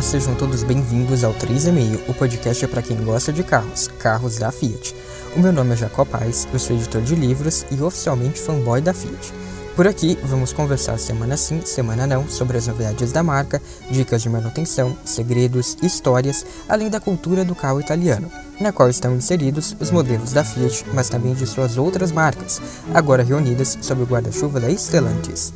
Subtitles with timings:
[0.00, 4.38] Olá, sejam todos bem-vindos ao 3,5, o podcast é para quem gosta de carros, carros
[4.38, 4.96] da Fiat.
[5.36, 8.94] O meu nome é Jacob Paz, eu sou editor de livros e oficialmente fanboy da
[8.94, 9.30] Fiat.
[9.76, 13.60] Por aqui, vamos conversar semana sim, semana não, sobre as novidades da marca,
[13.90, 19.76] dicas de manutenção, segredos, histórias, além da cultura do carro italiano, na qual estão inseridos
[19.78, 22.58] os modelos da Fiat, mas também de suas outras marcas,
[22.94, 25.52] agora reunidas sob o guarda-chuva da Stellantis.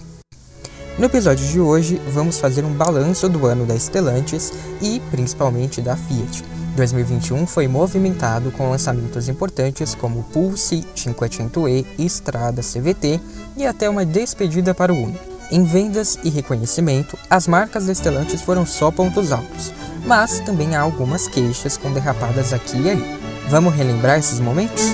[0.96, 5.96] No episódio de hoje, vamos fazer um balanço do ano da Stellantis e principalmente da
[5.96, 6.44] Fiat.
[6.76, 13.20] 2021 foi movimentado com lançamentos importantes como Pulse, 500e, Estrada CVT
[13.56, 15.18] e até uma despedida para o Uno.
[15.50, 19.72] Em vendas e reconhecimento, as marcas da Stellantis foram só pontos altos,
[20.06, 23.20] mas também há algumas queixas com derrapadas aqui e ali.
[23.48, 24.92] Vamos relembrar esses momentos?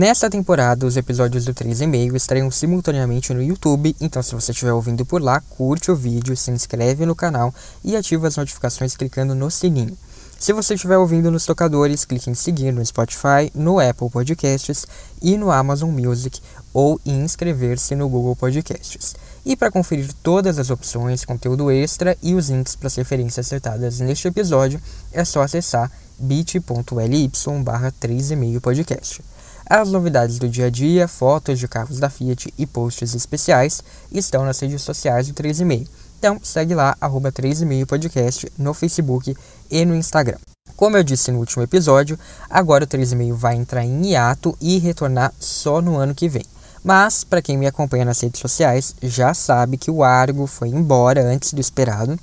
[0.00, 5.04] Nesta temporada, os episódios do 3,5 estreiam simultaneamente no YouTube, então se você estiver ouvindo
[5.04, 7.54] por lá, curte o vídeo, se inscreve no canal
[7.84, 9.96] e ativa as notificações clicando no sininho.
[10.40, 14.86] Se você estiver ouvindo nos tocadores, clique em seguir no Spotify, no Apple Podcasts
[15.20, 16.40] e no Amazon Music
[16.72, 19.14] ou em inscrever-se no Google Podcasts.
[19.44, 24.00] E para conferir todas as opções, conteúdo extra e os links para as referências citadas
[24.00, 24.80] neste episódio,
[25.12, 27.30] é só acessar bit.ly
[27.62, 29.22] barra 3,5 podcast.
[29.66, 34.46] As novidades do dia a dia, fotos de carros da Fiat e posts especiais estão
[34.46, 35.86] nas redes sociais do 3,5
[36.20, 39.34] então segue lá, arroba 3,5 podcast no Facebook
[39.70, 40.38] e no Instagram.
[40.76, 42.18] Como eu disse no último episódio,
[42.48, 46.44] agora o 3,5 vai entrar em hiato e retornar só no ano que vem.
[46.82, 51.22] Mas, para quem me acompanha nas redes sociais, já sabe que o Argo foi embora
[51.22, 52.18] antes do esperado,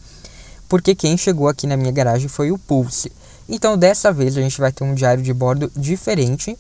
[0.68, 3.12] porque quem chegou aqui na minha garagem foi o Pulse.
[3.48, 6.58] Então, dessa vez, a gente vai ter um diário de bordo diferente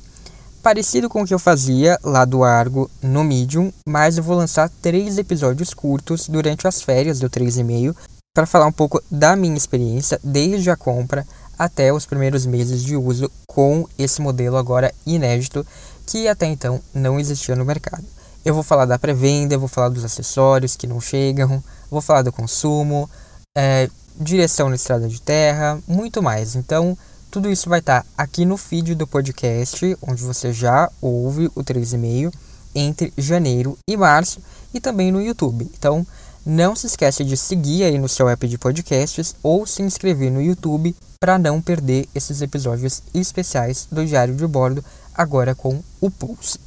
[0.61, 4.69] parecido com o que eu fazia lá do Argo no Medium, mas eu vou lançar
[4.81, 7.95] três episódios curtos durante as férias do 3,5
[8.37, 11.25] para falar um pouco da minha experiência desde a compra
[11.57, 15.65] até os primeiros meses de uso com esse modelo agora inédito
[16.05, 18.05] que até então não existia no mercado.
[18.45, 22.31] Eu vou falar da pré-venda, vou falar dos acessórios que não chegam, vou falar do
[22.31, 23.09] consumo,
[23.57, 26.55] é, direção na estrada de terra, muito mais.
[26.55, 26.95] Então,
[27.31, 32.31] tudo isso vai estar aqui no feed do podcast, onde você já ouve o 3,5
[32.75, 34.39] entre janeiro e março
[34.71, 35.67] e também no YouTube.
[35.75, 36.05] Então,
[36.47, 40.41] não se esqueça de seguir aí no seu app de podcasts ou se inscrever no
[40.41, 44.81] YouTube para não perder esses episódios especiais do Diário de Bordo,
[45.13, 46.57] agora com o Pulse.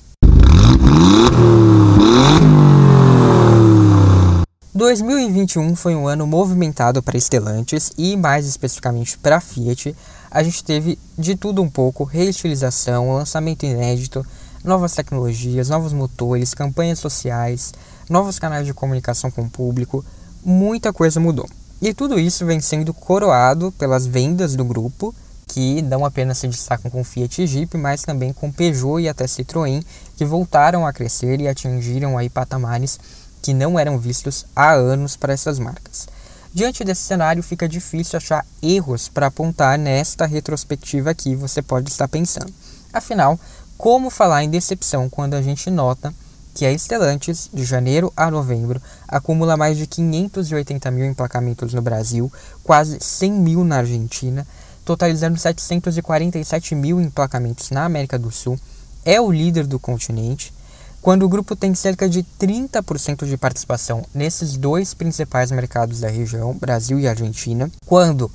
[4.74, 9.96] 2021 foi um ano movimentado para Stellantis e mais especificamente para Fiat,
[10.30, 14.26] a gente teve de tudo um pouco, reutilização, lançamento inédito,
[14.62, 17.72] novas tecnologias, novos motores, campanhas sociais,
[18.10, 20.04] novos canais de comunicação com o público,
[20.44, 21.48] muita coisa mudou.
[21.80, 25.14] E tudo isso vem sendo coroado pelas vendas do grupo,
[25.46, 29.24] que não apenas se destacam com Fiat e Jeep, mas também com Peugeot e até
[29.24, 29.82] Citroën,
[30.16, 32.98] que voltaram a crescer e atingiram aí patamares
[33.40, 36.06] que não eram vistos há anos para essas marcas.
[36.52, 42.08] Diante desse cenário, fica difícil achar erros para apontar nesta retrospectiva que você pode estar
[42.08, 42.52] pensando.
[42.92, 43.38] Afinal,
[43.78, 46.12] como falar em decepção quando a gente nota
[46.54, 52.32] que a Stellantis, de janeiro a novembro, acumula mais de 580 mil emplacamentos no Brasil,
[52.62, 54.46] quase 100 mil na Argentina,
[54.84, 58.58] totalizando 747 mil emplacamentos na América do Sul,
[59.04, 60.52] é o líder do continente,
[61.00, 66.54] quando o grupo tem cerca de 30% de participação nesses dois principais mercados da região,
[66.54, 68.30] Brasil e Argentina, quando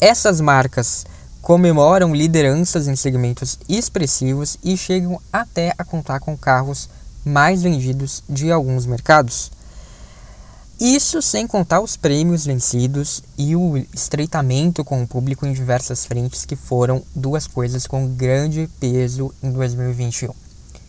[0.00, 1.06] essas marcas
[1.40, 6.88] comemoram lideranças em segmentos expressivos e chegam até a contar com carros
[7.24, 9.50] mais vendidos de alguns mercados.
[10.80, 16.46] Isso sem contar os prêmios vencidos e o estreitamento com o público em diversas frentes,
[16.46, 20.32] que foram duas coisas com grande peso em 2021.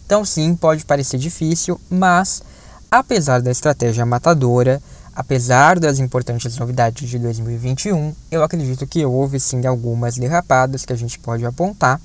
[0.05, 2.41] Então, sim, pode parecer difícil, mas
[2.89, 4.81] apesar da estratégia matadora,
[5.13, 10.97] apesar das importantes novidades de 2021, eu acredito que houve sim algumas derrapadas que a
[10.97, 11.99] gente pode apontar.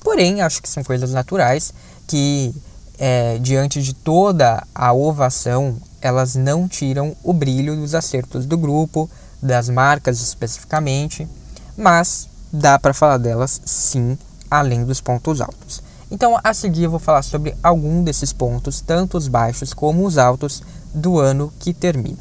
[0.00, 1.74] Porém, acho que são coisas naturais
[2.06, 2.54] que,
[2.98, 9.08] é, diante de toda a ovação, elas não tiram o brilho dos acertos do grupo,
[9.40, 11.28] das marcas especificamente,
[11.76, 14.18] mas dá para falar delas sim,
[14.50, 15.82] além dos pontos altos.
[16.10, 20.16] Então, a seguir, eu vou falar sobre algum desses pontos, tanto os baixos como os
[20.18, 20.62] altos,
[20.92, 22.18] do ano que termina.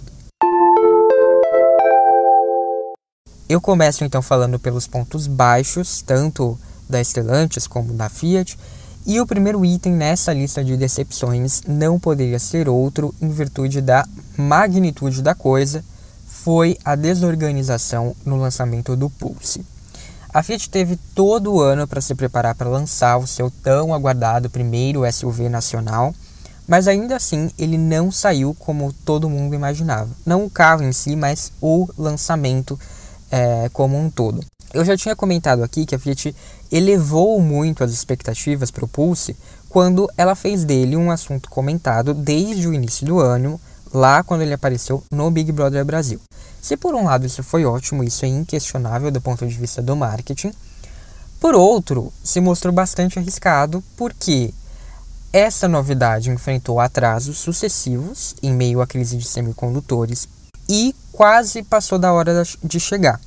[3.48, 6.60] Eu começo então falando pelos pontos baixos, tanto
[6.90, 8.58] da Stellantis como da Fiat,
[9.08, 14.06] e o primeiro item nessa lista de decepções não poderia ser outro em virtude da
[14.38, 15.82] magnitude da coisa,
[16.26, 19.66] foi a desorganização no lançamento do Pulse.
[20.34, 24.50] A Fiat teve todo o ano para se preparar para lançar o seu tão aguardado
[24.50, 26.14] primeiro SUV nacional,
[26.68, 30.10] mas ainda assim ele não saiu como todo mundo imaginava.
[30.26, 32.78] Não o carro em si, mas o lançamento
[33.32, 34.44] é, como um todo.
[34.74, 36.36] Eu já tinha comentado aqui que a Fiat
[36.72, 39.36] elevou muito as expectativas para o Pulse
[39.70, 43.60] quando ela fez dele um assunto comentado desde o início do ano,
[43.94, 46.20] lá quando ele apareceu no Big Brother Brasil.
[46.62, 49.96] Se por um lado isso foi ótimo, isso é inquestionável do ponto de vista do
[49.96, 50.52] marketing,
[51.40, 54.52] por outro, se mostrou bastante arriscado porque
[55.32, 60.28] essa novidade enfrentou atrasos sucessivos em meio à crise de semicondutores
[60.68, 63.22] e quase passou da hora de chegar.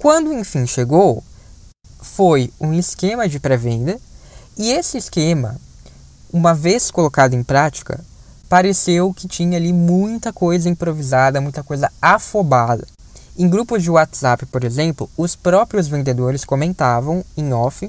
[0.00, 1.22] Quando enfim chegou,
[2.00, 4.00] foi um esquema de pré-venda
[4.56, 5.56] e esse esquema,
[6.32, 8.00] uma vez colocado em prática,
[8.48, 12.86] pareceu que tinha ali muita coisa improvisada, muita coisa afobada.
[13.36, 17.86] Em grupos de WhatsApp, por exemplo, os próprios vendedores comentavam em off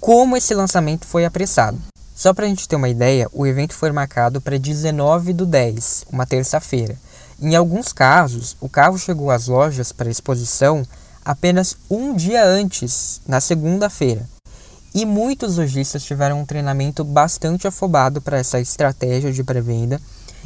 [0.00, 1.78] como esse lançamento foi apressado.
[2.14, 6.06] Só para a gente ter uma ideia, o evento foi marcado para 19 do 10,
[6.10, 6.96] uma terça-feira.
[7.38, 10.82] Em alguns casos, o carro chegou às lojas para exposição
[11.26, 14.24] apenas um dia antes, na segunda-feira.
[14.94, 20.00] E muitos lojistas tiveram um treinamento bastante afobado para essa estratégia de pré-venda.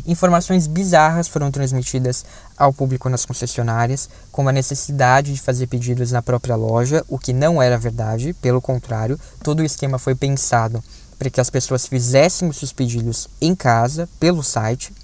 [0.07, 2.25] Informações bizarras foram transmitidas
[2.57, 7.35] ao público nas concessionárias, como a necessidade de fazer pedidos na própria loja, o que
[7.35, 10.83] não era verdade, pelo contrário, todo o esquema foi pensado
[11.19, 14.95] para que as pessoas fizessem os seus pedidos em casa, pelo site.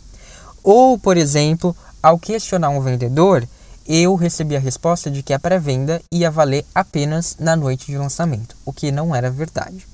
[0.64, 3.46] Ou, por exemplo, ao questionar um vendedor,
[3.88, 8.56] eu recebi a resposta de que a pré-venda ia valer apenas na noite de lançamento,
[8.64, 9.86] o que não era verdade.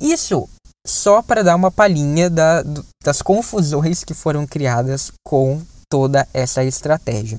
[0.00, 0.48] Isso
[0.86, 2.62] só para dar uma palhinha da,
[3.02, 7.38] das confusões que foram criadas com toda essa estratégia.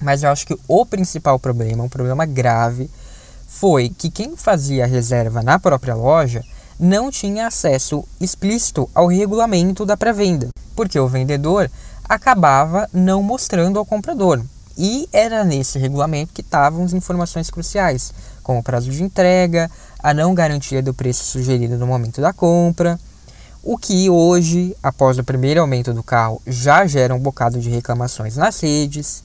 [0.00, 2.90] Mas eu acho que o principal problema, um problema grave,
[3.46, 6.44] foi que quem fazia a reserva na própria loja
[6.78, 11.70] não tinha acesso explícito ao regulamento da pré-venda, porque o vendedor
[12.08, 14.42] acabava não mostrando ao comprador.
[14.80, 18.14] E era nesse regulamento que estavam as informações cruciais,
[18.44, 22.96] como o prazo de entrega, a não garantia do preço sugerido no momento da compra,
[23.60, 28.36] o que hoje, após o primeiro aumento do carro, já gera um bocado de reclamações
[28.36, 29.24] nas redes.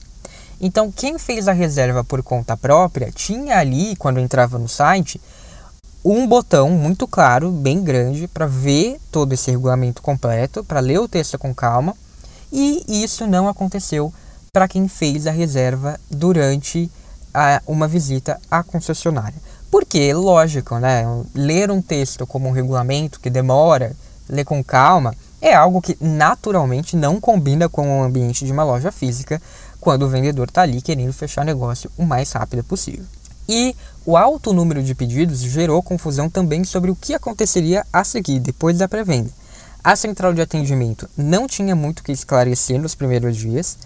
[0.60, 5.20] Então, quem fez a reserva por conta própria tinha ali, quando entrava no site,
[6.04, 11.08] um botão muito claro, bem grande, para ver todo esse regulamento completo, para ler o
[11.08, 11.94] texto com calma,
[12.52, 14.12] e isso não aconteceu
[14.54, 16.88] para quem fez a reserva durante
[17.34, 19.34] a, uma visita à concessionária.
[19.68, 21.04] Porque, lógico, né,
[21.34, 23.96] ler um texto como um regulamento que demora,
[24.28, 25.12] ler com calma,
[25.42, 29.42] é algo que naturalmente não combina com o ambiente de uma loja física
[29.80, 33.04] quando o vendedor está ali querendo fechar negócio o mais rápido possível.
[33.48, 33.74] E
[34.06, 38.78] o alto número de pedidos gerou confusão também sobre o que aconteceria a seguir, depois
[38.78, 39.30] da pré-venda.
[39.82, 43.76] A central de atendimento não tinha muito o que esclarecer nos primeiros dias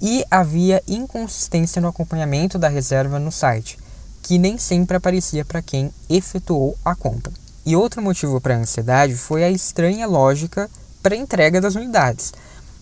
[0.00, 3.78] e havia inconsistência no acompanhamento da reserva no site,
[4.22, 7.32] que nem sempre aparecia para quem efetuou a compra.
[7.64, 10.70] E outro motivo para a ansiedade foi a estranha lógica
[11.02, 12.32] para entrega das unidades.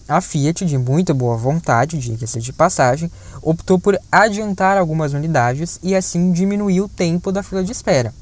[0.07, 5.95] A Fiat, de muita boa vontade, diga-se de passagem, optou por adiantar algumas unidades e
[5.95, 8.13] assim diminuir o tempo da fila de espera.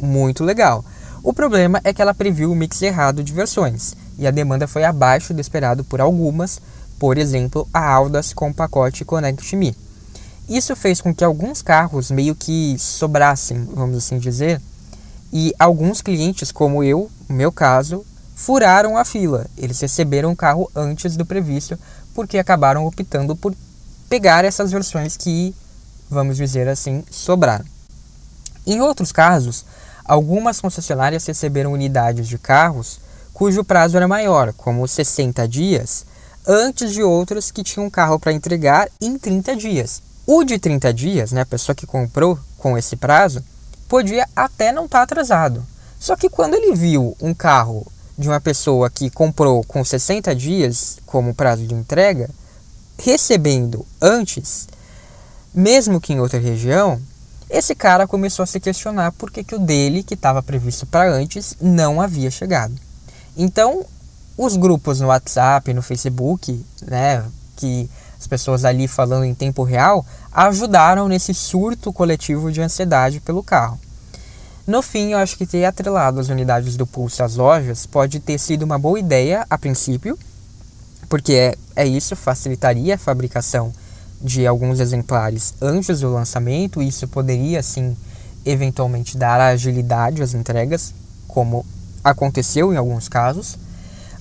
[0.00, 0.84] Muito legal.
[1.22, 4.84] O problema é que ela previu o mix errado de versões e a demanda foi
[4.84, 6.60] abaixo do esperado por algumas,
[6.98, 9.76] por exemplo, a Audas com o pacote Connect Me.
[10.48, 14.60] Isso fez com que alguns carros meio que sobrassem, vamos assim dizer,
[15.32, 19.46] e alguns clientes, como eu, no meu caso, furaram a fila.
[19.56, 21.78] Eles receberam o carro antes do previsto
[22.14, 23.54] porque acabaram optando por
[24.08, 25.54] pegar essas versões que,
[26.08, 27.64] vamos dizer assim, sobraram.
[28.66, 29.64] Em outros casos,
[30.04, 33.00] algumas concessionárias receberam unidades de carros
[33.34, 36.04] cujo prazo era maior, como 60 dias,
[36.46, 40.02] antes de outros que tinham carro para entregar em 30 dias.
[40.26, 43.42] O de 30 dias, né, a pessoa que comprou com esse prazo,
[43.88, 45.64] podia até não estar tá atrasado.
[45.98, 50.98] Só que quando ele viu um carro de uma pessoa que comprou com 60 dias
[51.06, 52.28] como prazo de entrega,
[52.98, 54.68] recebendo antes,
[55.54, 57.00] mesmo que em outra região,
[57.48, 61.10] esse cara começou a se questionar por que, que o dele, que estava previsto para
[61.10, 62.74] antes, não havia chegado.
[63.36, 63.86] Então,
[64.38, 67.24] os grupos no WhatsApp, no Facebook, né,
[67.56, 73.42] que as pessoas ali falando em tempo real, ajudaram nesse surto coletivo de ansiedade pelo
[73.42, 73.78] carro.
[74.64, 78.38] No fim, eu acho que ter atrelado as unidades do Pulse às lojas pode ter
[78.38, 80.16] sido uma boa ideia a princípio,
[81.08, 83.72] porque é, é isso, facilitaria a fabricação
[84.20, 87.96] de alguns exemplares antes do lançamento, isso poderia, sim,
[88.44, 90.92] eventualmente dar agilidade às entregas,
[91.26, 91.64] como
[92.04, 93.56] aconteceu em alguns casos,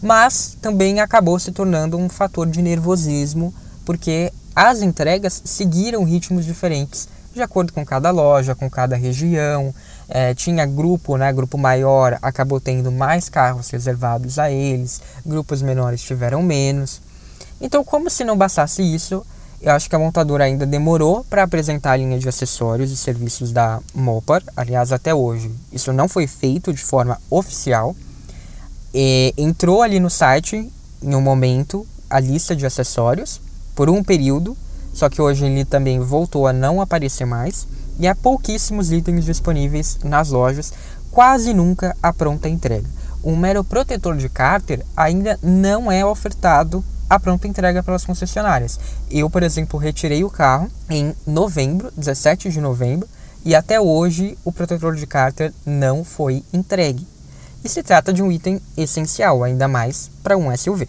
[0.01, 3.53] mas também acabou se tornando um fator de nervosismo,
[3.85, 9.73] porque as entregas seguiram ritmos diferentes de acordo com cada loja, com cada região.
[10.09, 11.31] É, tinha grupo, né?
[11.31, 17.01] Grupo maior acabou tendo mais carros reservados a eles, grupos menores tiveram menos.
[17.61, 19.25] Então, como se não bastasse isso,
[19.61, 23.51] eu acho que a montadora ainda demorou para apresentar a linha de acessórios e serviços
[23.51, 24.43] da Mopar.
[24.55, 27.95] Aliás, até hoje, isso não foi feito de forma oficial.
[28.99, 30.73] E entrou ali no site,
[31.03, 33.39] em um momento, a lista de acessórios,
[33.75, 34.57] por um período,
[34.91, 37.67] só que hoje ele também voltou a não aparecer mais.
[37.99, 40.73] E há pouquíssimos itens disponíveis nas lojas,
[41.11, 42.89] quase nunca a pronta entrega.
[43.23, 48.79] Um mero protetor de cárter ainda não é ofertado a pronta entrega pelas concessionárias.
[49.11, 53.07] Eu, por exemplo, retirei o carro em novembro, 17 de novembro,
[53.45, 57.05] e até hoje o protetor de cárter não foi entregue.
[57.63, 60.87] E se trata de um item essencial, ainda mais para um SUV.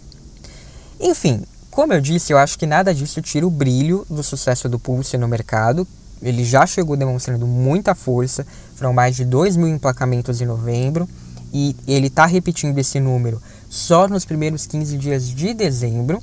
[0.99, 4.79] Enfim, como eu disse, eu acho que nada disso tira o brilho do sucesso do
[4.79, 5.87] Pulse no mercado.
[6.21, 8.45] Ele já chegou demonstrando muita força,
[8.75, 11.07] foram mais de 2 mil emplacamentos em novembro,
[11.53, 16.21] e ele está repetindo esse número só nos primeiros 15 dias de dezembro.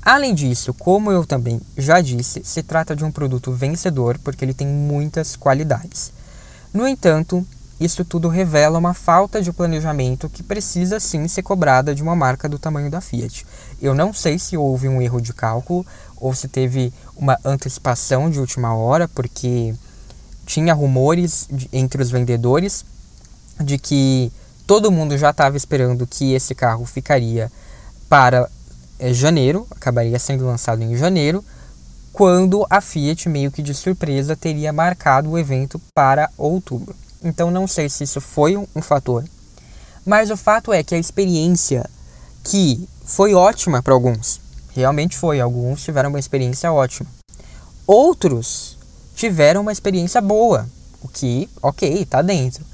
[0.00, 4.54] Além disso, como eu também já disse, se trata de um produto vencedor porque ele
[4.54, 6.12] tem muitas qualidades.
[6.72, 7.44] No entanto,
[7.78, 12.48] isso tudo revela uma falta de planejamento que precisa sim ser cobrada de uma marca
[12.48, 13.46] do tamanho da Fiat.
[13.80, 15.84] Eu não sei se houve um erro de cálculo
[16.16, 19.74] ou se teve uma antecipação de última hora, porque
[20.46, 22.84] tinha rumores de, entre os vendedores
[23.60, 24.32] de que
[24.66, 27.52] todo mundo já estava esperando que esse carro ficaria
[28.08, 28.48] para
[28.98, 31.44] é, janeiro, acabaria sendo lançado em janeiro,
[32.12, 36.96] quando a Fiat, meio que de surpresa, teria marcado o evento para outubro.
[37.22, 39.24] Então não sei se isso foi um, um fator,
[40.04, 41.88] mas o fato é que a experiência
[42.44, 44.40] que foi ótima para alguns,
[44.72, 47.08] realmente foi, alguns tiveram uma experiência ótima.
[47.86, 48.76] Outros
[49.14, 50.68] tiveram uma experiência boa,
[51.02, 52.64] o que, ok, está dentro.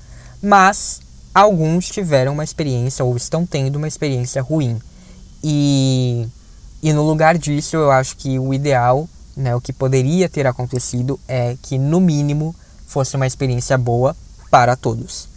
[0.43, 1.01] Mas
[1.35, 4.81] alguns tiveram uma experiência ou estão tendo uma experiência ruim.
[5.43, 6.27] E,
[6.83, 11.19] e no lugar disso, eu acho que o ideal, né, o que poderia ter acontecido
[11.29, 12.55] é que, no mínimo,
[12.87, 14.17] fosse uma experiência boa
[14.53, 15.31] para todos.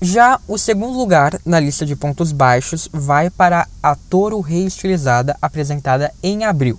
[0.00, 6.14] Já o segundo lugar na lista de pontos baixos vai para a Toro reestilizada apresentada
[6.22, 6.78] em abril.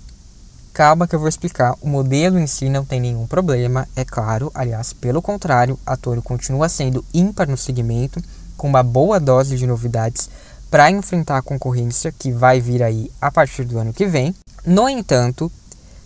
[0.72, 1.74] Calma que eu vou explicar.
[1.82, 4.50] O modelo em si não tem nenhum problema, é claro.
[4.54, 8.22] Aliás, pelo contrário, a Toro continua sendo ímpar no segmento,
[8.56, 10.30] com uma boa dose de novidades
[10.70, 14.34] para enfrentar a concorrência que vai vir aí a partir do ano que vem.
[14.64, 15.52] No entanto,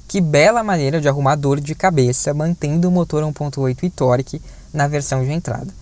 [0.08, 4.42] que bela maneira de arrumar dor de cabeça mantendo o motor 1.8 e torque
[4.72, 5.72] na versão de entrada.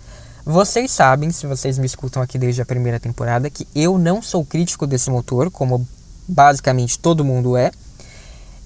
[0.45, 4.45] Vocês sabem, se vocês me escutam aqui desde a primeira temporada, que eu não sou
[4.45, 5.87] crítico desse motor, como
[6.26, 7.71] basicamente todo mundo é.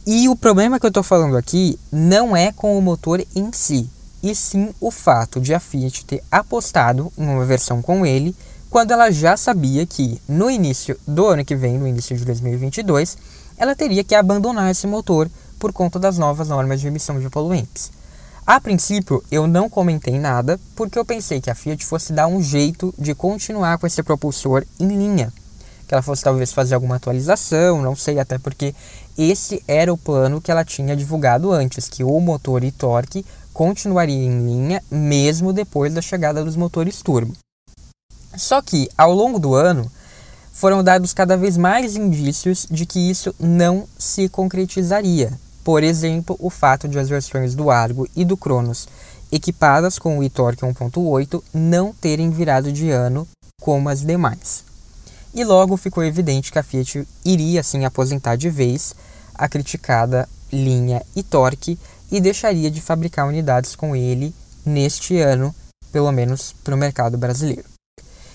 [0.06, 3.90] E o problema que eu estou falando aqui não é com o motor em si,
[4.22, 8.34] e sim o fato de a Fiat ter apostado em uma versão com ele
[8.72, 13.18] quando ela já sabia que no início do ano que vem, no início de 2022,
[13.58, 17.90] ela teria que abandonar esse motor por conta das novas normas de emissão de poluentes.
[18.44, 22.42] A princípio, eu não comentei nada porque eu pensei que a Fiat fosse dar um
[22.42, 25.32] jeito de continuar com esse propulsor em linha,
[25.86, 28.74] que ela fosse talvez fazer alguma atualização, não sei, até porque
[29.16, 34.26] esse era o plano que ela tinha divulgado antes, que o motor e torque continuaria
[34.26, 37.36] em linha mesmo depois da chegada dos motores turbo.
[38.36, 39.88] Só que, ao longo do ano,
[40.52, 45.32] foram dados cada vez mais indícios de que isso não se concretizaria.
[45.64, 48.88] Por exemplo, o fato de as versões do Argo e do Cronos
[49.30, 53.26] equipadas com o e-torque 1.8 não terem virado de ano
[53.60, 54.72] como as demais
[55.34, 58.94] e logo ficou evidente que a Fiat iria assim aposentar de vez
[59.34, 61.78] a criticada linha e torque
[62.10, 65.54] e deixaria de fabricar unidades com ele neste ano,
[65.90, 67.64] pelo menos para o mercado brasileiro.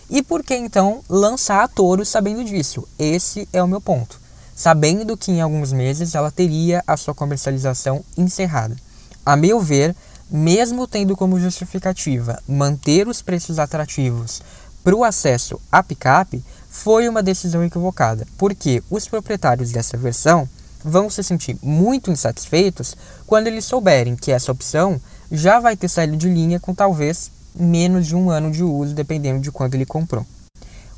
[0.09, 2.87] E por que então lançar a Toro sabendo disso?
[2.97, 4.19] Esse é o meu ponto.
[4.57, 8.75] Sabendo que em alguns meses ela teria a sua comercialização encerrada.
[9.23, 9.95] A meu ver,
[10.31, 14.41] mesmo tendo como justificativa manter os preços atrativos
[14.83, 20.49] para o acesso à picape, foi uma decisão equivocada, porque os proprietários dessa versão
[20.83, 22.97] vão se sentir muito insatisfeitos
[23.27, 24.99] quando eles souberem que essa opção
[25.31, 29.39] já vai ter saído de linha com talvez menos de um ano de uso, dependendo
[29.39, 30.25] de quando ele comprou.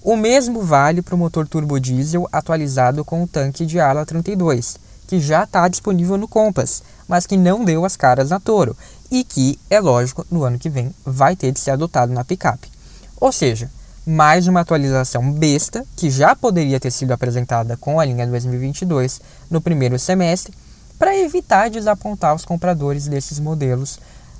[0.02, 4.78] O mesmo vale para o motor turbo diesel atualizado com o tanque de ala 32,
[5.06, 8.78] que já está disponível no Compass, mas que não deu as caras na Toro
[9.12, 12.72] e que, é lógico, no ano que vem vai ter de ser adotado na picape.
[13.20, 13.70] Ou seja,
[14.08, 19.20] mais uma atualização besta que já poderia ter sido apresentada com a linha 2022
[19.52, 20.54] no primeiro semestre,
[20.98, 24.00] para evitar desapontar os compradores desses modelos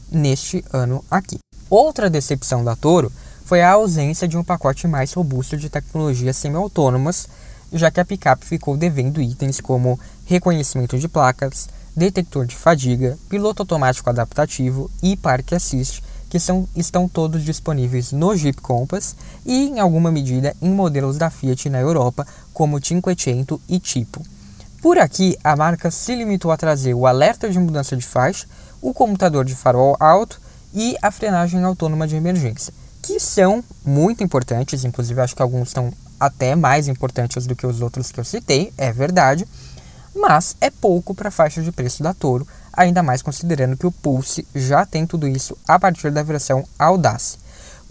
[0.10, 1.40] neste ano aqui.
[1.70, 3.12] Outra decepção da Toro
[3.50, 7.28] foi a ausência de um pacote mais robusto de tecnologias semi-autônomas,
[7.74, 13.64] já que a picape ficou devendo itens como reconhecimento de placas, detector de fadiga, piloto
[13.64, 19.80] automático adaptativo e parque assist, que são, estão todos disponíveis no Jeep Compass e, em
[19.80, 24.24] alguma medida, em modelos da Fiat na Europa, como Cinquecento e Tipo.
[24.80, 28.46] Por aqui, a marca se limitou a trazer o alerta de mudança de faixa,
[28.80, 30.40] o computador de farol alto
[30.72, 35.92] e a frenagem autônoma de emergência, que são muito importantes, inclusive acho que alguns são
[36.20, 39.48] até mais importantes do que os outros que eu citei, é verdade,
[40.16, 43.92] mas é pouco para a faixa de preço da Toro, ainda mais considerando que o
[43.92, 47.38] Pulse já tem tudo isso a partir da versão Audace.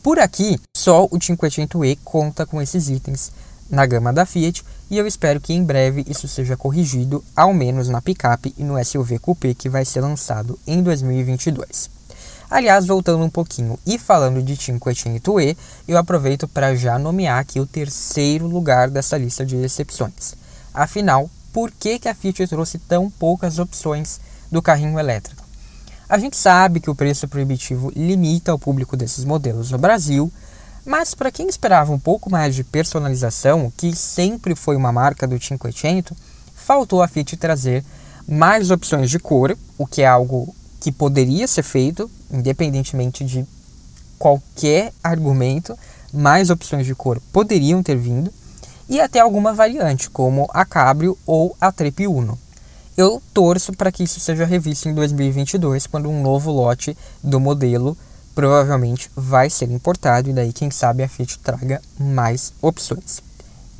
[0.03, 3.33] Por aqui, só o 500e conta com esses itens
[3.71, 7.89] na gama da Fiat e eu espero que em breve isso seja corrigido, ao menos
[7.89, 11.98] na picape e no SUV Coupé que vai ser lançado em 2022.
[12.51, 15.55] Aliás, voltando um pouquinho e falando de 500e,
[15.87, 20.35] eu aproveito para já nomear aqui o terceiro lugar dessa lista de decepções.
[20.73, 24.19] Afinal, por que, que a Fiat trouxe tão poucas opções
[24.51, 25.45] do carrinho elétrico?
[26.09, 30.33] A gente sabe que o preço proibitivo limita o público desses modelos no Brasil,
[30.87, 35.39] mas para quem esperava um pouco mais de personalização, que sempre foi uma marca do
[35.39, 36.17] 500,
[36.55, 37.85] faltou a Fiat trazer
[38.27, 40.55] mais opções de cor, o que é algo
[40.89, 43.45] que poderia ser feito, independentemente de
[44.19, 45.79] qualquer argumento,
[46.11, 48.33] mais opções de cor poderiam ter vindo,
[48.89, 52.39] e até alguma variante, como a Cabrio ou a Trip Uno.
[52.97, 57.95] Eu torço para que isso seja revisto em 2022, quando um novo lote do modelo
[58.35, 63.21] provavelmente vai ser importado e daí quem sabe a Fiat traga mais opções.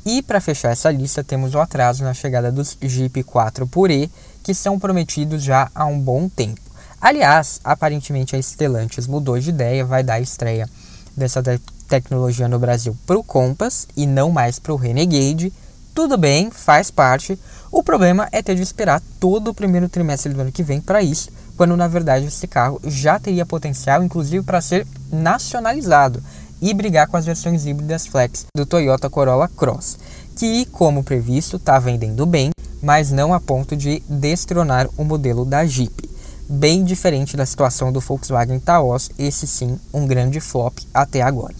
[0.05, 4.11] E para fechar essa lista temos o atraso na chegada dos Jeep 4 por E,
[4.43, 6.68] que são prometidos já há um bom tempo.
[7.01, 10.69] Aliás, aparentemente a Stellantis mudou de ideia, vai dar a estreia
[11.15, 15.51] dessa te tecnologia no Brasil para o Compass e não mais para o Renegade.
[15.95, 17.37] Tudo bem, faz parte.
[17.71, 21.01] O problema é ter de esperar todo o primeiro trimestre do ano que vem para
[21.01, 26.21] isso, quando na verdade esse carro já teria potencial, inclusive para ser nacionalizado
[26.61, 29.97] e brigar com as versões híbridas flex do Toyota Corolla Cross,
[30.35, 32.51] que, como previsto, está vendendo bem,
[32.83, 36.09] mas não a ponto de destronar o modelo da Jeep.
[36.51, 41.53] Bem diferente da situação do Volkswagen Taos, esse sim um grande flop até agora.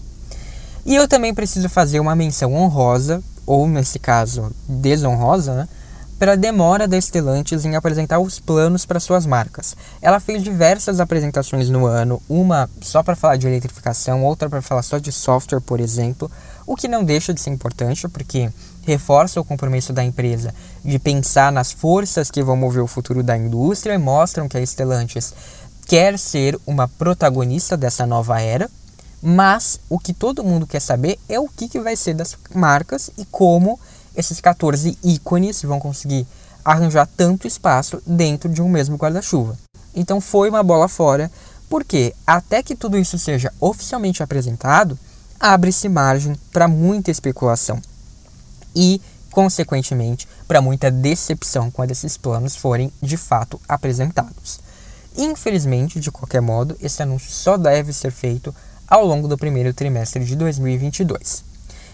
[0.84, 5.68] E eu também preciso fazer uma menção honrosa, ou nesse caso desonrosa, né,
[6.18, 9.76] pela demora da Stellantis em apresentar os planos para suas marcas.
[10.02, 14.82] Ela fez diversas apresentações no ano, uma só para falar de eletrificação, outra para falar
[14.82, 16.28] só de software, por exemplo,
[16.66, 18.50] o que não deixa de ser importante, porque
[18.82, 23.36] reforça o compromisso da empresa de pensar nas forças que vão mover o futuro da
[23.36, 25.32] indústria e mostram que a Stellantis
[25.86, 28.70] quer ser uma protagonista dessa nova era.
[29.22, 33.10] Mas o que todo mundo quer saber é o que, que vai ser das marcas
[33.18, 33.78] e como
[34.16, 36.26] esses 14 ícones vão conseguir
[36.64, 39.58] arranjar tanto espaço dentro de um mesmo guarda-chuva.
[39.94, 41.30] Então foi uma bola fora,
[41.68, 44.98] porque até que tudo isso seja oficialmente apresentado,
[45.38, 47.80] abre-se margem para muita especulação
[48.74, 54.60] e, consequentemente, para muita decepção quando esses planos forem de fato apresentados.
[55.16, 58.54] Infelizmente, de qualquer modo, esse anúncio só deve ser feito
[58.86, 61.44] ao longo do primeiro trimestre de 2022.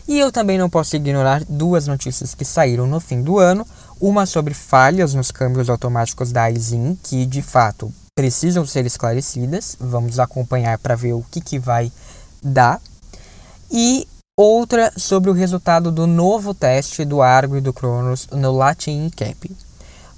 [0.09, 3.67] E eu também não posso ignorar duas notícias que saíram no fim do ano,
[4.01, 10.19] uma sobre falhas nos câmbios automáticos da Aisin, que de fato precisam ser esclarecidas, vamos
[10.19, 11.91] acompanhar para ver o que, que vai
[12.43, 12.81] dar,
[13.71, 14.07] e
[14.38, 19.51] outra sobre o resultado do novo teste do Argo e do Cronos no Latin Cap.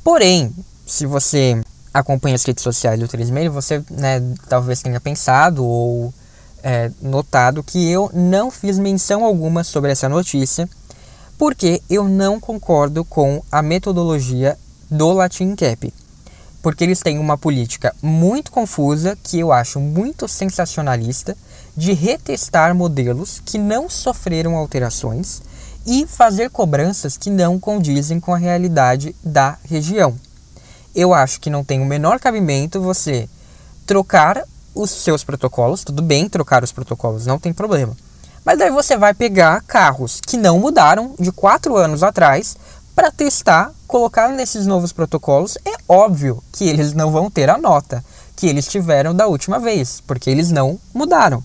[0.02, 0.52] Porém,
[0.84, 1.62] se você
[1.94, 6.12] acompanha as redes sociais do 3 você né, talvez tenha pensado ou
[6.64, 10.68] é, notado que eu não fiz menção alguma sobre essa notícia,
[11.38, 14.58] porque eu não concordo com a metodologia
[14.90, 15.94] do Latin Cap.
[16.60, 21.36] porque eles têm uma política muito confusa, que eu acho muito sensacionalista,
[21.78, 25.40] de retestar modelos que não sofreram alterações
[25.86, 30.16] e fazer cobranças que não condizem com a realidade da região.
[30.92, 33.28] Eu acho que não tem o menor cabimento você
[33.86, 34.42] trocar
[34.74, 37.96] os seus protocolos, tudo bem trocar os protocolos, não tem problema.
[38.44, 42.56] Mas daí você vai pegar carros que não mudaram de quatro anos atrás
[42.92, 45.56] para testar, colocar nesses novos protocolos.
[45.64, 50.02] É óbvio que eles não vão ter a nota que eles tiveram da última vez,
[50.04, 51.40] porque eles não mudaram.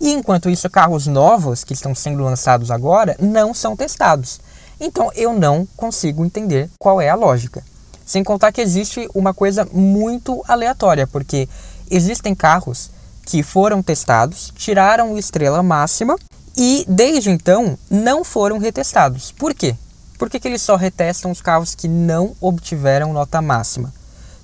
[0.00, 4.40] E enquanto isso, carros novos que estão sendo lançados agora não são testados.
[4.78, 7.64] Então eu não consigo entender qual é a lógica.
[8.04, 11.48] Sem contar que existe uma coisa muito aleatória, porque
[11.90, 12.90] existem carros
[13.24, 16.16] que foram testados, tiraram estrela máxima
[16.56, 19.32] e desde então não foram retestados.
[19.32, 19.74] Por quê?
[20.18, 23.92] Por que, que eles só retestam os carros que não obtiveram nota máxima?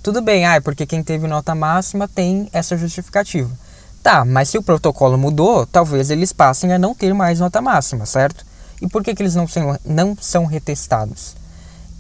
[0.03, 3.51] Tudo bem, ah, é porque quem teve nota máxima tem essa justificativa.
[4.03, 8.05] Tá, mas se o protocolo mudou, talvez eles passem a não ter mais nota máxima,
[8.05, 8.45] certo?
[8.81, 11.37] E por que, que eles não são, não são retestados?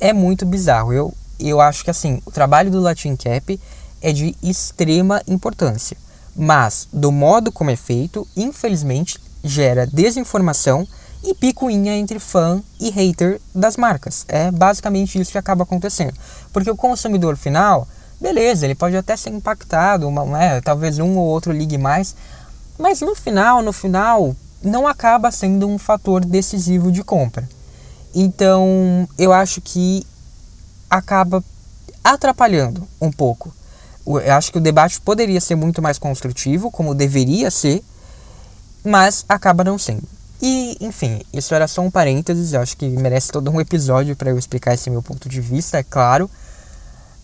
[0.01, 0.93] É muito bizarro.
[0.93, 3.61] Eu, eu acho que assim, o trabalho do Latin Cap
[4.01, 5.97] é de extrema importância.
[6.35, 10.89] Mas, do modo como é feito, infelizmente, gera desinformação
[11.23, 14.25] e picuinha entre fã e hater das marcas.
[14.27, 16.15] É basicamente isso que acaba acontecendo.
[16.53, 17.87] Porque o consumidor final
[18.23, 22.15] beleza, ele pode até ser impactado, uma, né, talvez um ou outro ligue mais,
[22.79, 27.49] mas no final, no final, não acaba sendo um fator decisivo de compra.
[28.15, 30.07] Então, eu acho que
[30.89, 31.43] acaba
[32.05, 33.53] atrapalhando um pouco.
[34.07, 37.83] Eu acho que o debate poderia ser muito mais construtivo, como deveria ser,
[38.85, 40.03] mas acaba não sendo.
[40.41, 44.31] E, enfim, isso era só um parênteses, eu acho que merece todo um episódio para
[44.31, 46.29] eu explicar esse meu ponto de vista, é claro.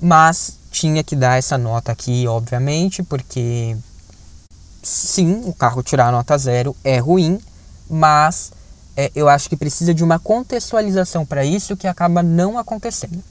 [0.00, 3.76] Mas tinha que dar essa nota aqui, obviamente, porque
[4.82, 7.40] sim, o carro tirar a nota zero é ruim,
[7.88, 8.52] mas
[8.96, 13.22] é, eu acho que precisa de uma contextualização para isso que acaba não acontecendo.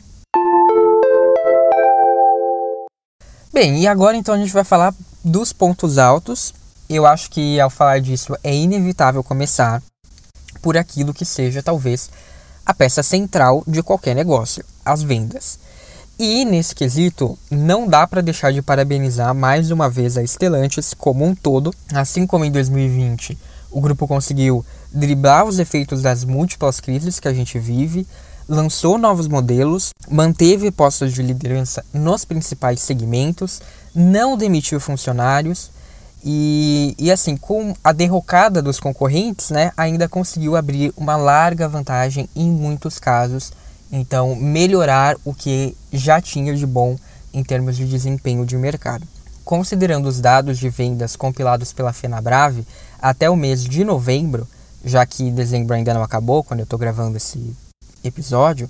[3.54, 6.54] Bem, e agora então a gente vai falar dos pontos altos.
[6.90, 9.82] Eu acho que ao falar disso é inevitável começar
[10.62, 12.10] por aquilo que seja talvez
[12.66, 15.60] a peça central de qualquer negócio, as vendas.
[16.20, 21.24] E nesse quesito, não dá para deixar de parabenizar mais uma vez a Stellantis como
[21.24, 23.38] um todo, assim como em 2020
[23.70, 28.08] o grupo conseguiu driblar os efeitos das múltiplas crises que a gente vive,
[28.50, 33.62] lançou novos modelos, manteve postos de liderança nos principais segmentos,
[33.94, 35.70] não demitiu funcionários
[36.26, 42.28] e, e assim, com a derrocada dos concorrentes, né, ainda conseguiu abrir uma larga vantagem
[42.36, 43.52] em muitos casos
[43.92, 46.98] então, melhorar o que já tinha de bom
[47.34, 49.08] em termos de desempenho de mercado.
[49.46, 52.68] Considerando os dados de vendas compilados pela Fenabrave
[53.02, 54.48] até o mês de novembro,
[54.84, 57.56] já que dezembro ainda não acabou quando eu estou gravando esse
[58.04, 58.70] episódio,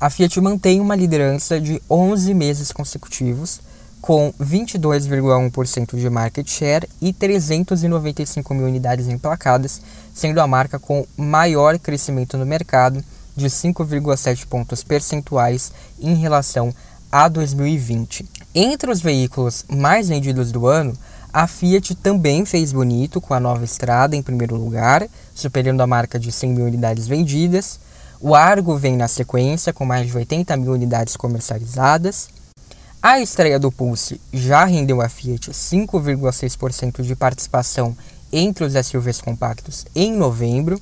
[0.00, 3.60] a Fiat mantém uma liderança de 11 meses consecutivos,
[4.00, 9.82] com 22,1% de market share e 395 mil unidades emplacadas,
[10.14, 13.04] sendo a marca com maior crescimento no mercado
[13.36, 16.74] de 5,7 pontos percentuais em relação
[17.10, 18.26] a 2020.
[18.54, 20.96] Entre os veículos mais vendidos do ano,
[21.32, 26.18] a Fiat também fez bonito com a nova estrada em primeiro lugar, superando a marca
[26.18, 27.78] de 100 mil unidades vendidas.
[28.20, 32.28] O Argo vem na sequência com mais de 80 mil unidades comercializadas.
[33.02, 37.96] A estreia do Pulse já rendeu à Fiat 5,6% de participação
[38.32, 40.78] entre os SUVs compactos em novembro.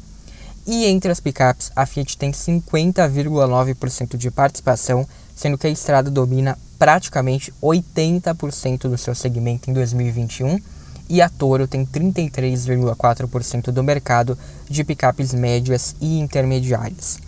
[0.70, 6.58] E entre as picapes, a Fiat tem 50,9% de participação, sendo que a Estrada domina
[6.78, 10.60] praticamente 80% do seu segmento em 2021
[11.08, 14.36] e a Toro tem 33,4% do mercado
[14.68, 17.18] de picapes médias e intermediárias.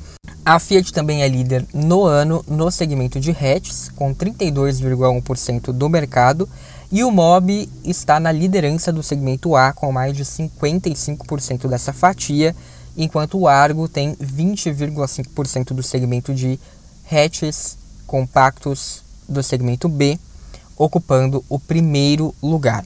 [0.44, 6.46] A Fiat também é líder no ano no segmento de hatches, com 32,1% do mercado,
[6.92, 12.54] e o Mob está na liderança do segmento A, com mais de 55% dessa fatia,
[12.96, 16.58] enquanto o Argo tem 20,5% do segmento de
[17.10, 17.76] hatches
[18.06, 20.18] compactos do segmento B,
[20.76, 22.84] ocupando o primeiro lugar.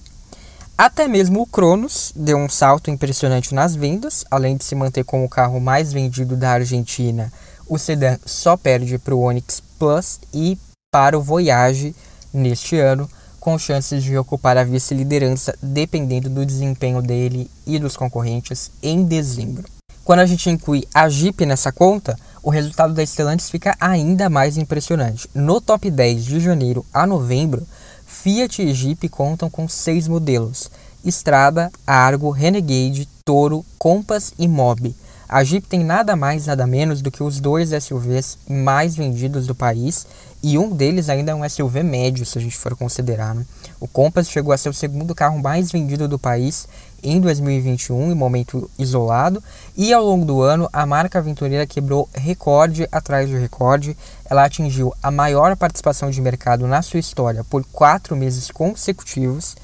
[0.77, 5.25] Até mesmo o Cronos deu um salto impressionante nas vendas, além de se manter como
[5.25, 7.33] o carro mais vendido da Argentina.
[7.69, 10.59] O sedã só perde para o Onix Plus e
[10.91, 11.95] para o Voyage
[12.33, 18.71] neste ano, com chances de ocupar a vice-liderança dependendo do desempenho dele e dos concorrentes
[18.83, 19.65] em dezembro.
[20.05, 24.59] Quando a gente inclui a Jeep nessa conta, o resultado da Stellantis fica ainda mais
[24.59, 25.31] impressionante.
[25.35, 27.67] No top 10 de janeiro a novembro,
[28.07, 30.71] Fiat e Jeep contam com seis modelos:
[31.03, 34.95] Strada, Argo, Renegade, Toro, Compass e Mobi.
[35.27, 39.55] A Jeep tem nada mais nada menos do que os dois SUVs mais vendidos do
[39.55, 40.07] país
[40.43, 43.35] e um deles ainda é um SUV médio, se a gente for considerar.
[43.35, 43.47] Né?
[43.81, 46.69] O Compass chegou a ser o segundo carro mais vendido do país
[47.05, 49.43] em 2021, em momento isolado,
[49.77, 53.97] e ao longo do ano a marca aventureira quebrou recorde atrás de recorde.
[54.29, 59.57] Ela atingiu a maior participação de mercado na sua história por quatro meses consecutivos,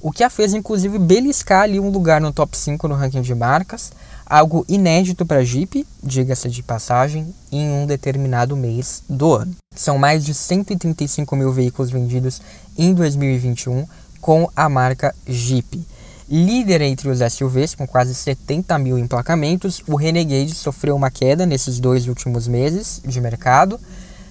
[0.00, 3.34] o que a fez inclusive beliscar ali um lugar no top 5 no ranking de
[3.34, 3.90] marcas
[4.32, 9.54] algo inédito para a Jeep, diga-se de passagem, em um determinado mês do ano.
[9.76, 12.40] São mais de 135 mil veículos vendidos
[12.78, 13.86] em 2021
[14.22, 15.86] com a marca Jeep.
[16.28, 21.80] Líder entre os SUVs, com quase 70 mil emplacamentos, o Renegade sofreu uma queda nesses
[21.80, 23.78] dois últimos meses de mercado.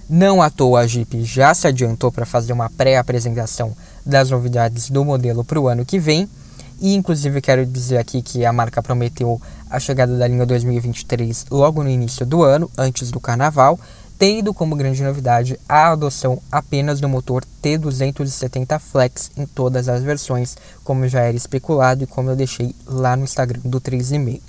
[0.08, 5.04] Não à toa a Jeep já se adiantou para fazer uma pré-apresentação das novidades do
[5.04, 6.28] modelo para o ano que vem
[6.82, 11.82] e inclusive quero dizer aqui que a marca prometeu a chegada da linha 2023 logo
[11.82, 13.78] no início do ano, antes do carnaval,
[14.18, 20.56] tendo como grande novidade a adoção apenas do motor T270 Flex em todas as versões,
[20.84, 24.40] como já era especulado e como eu deixei lá no Instagram do 3,5.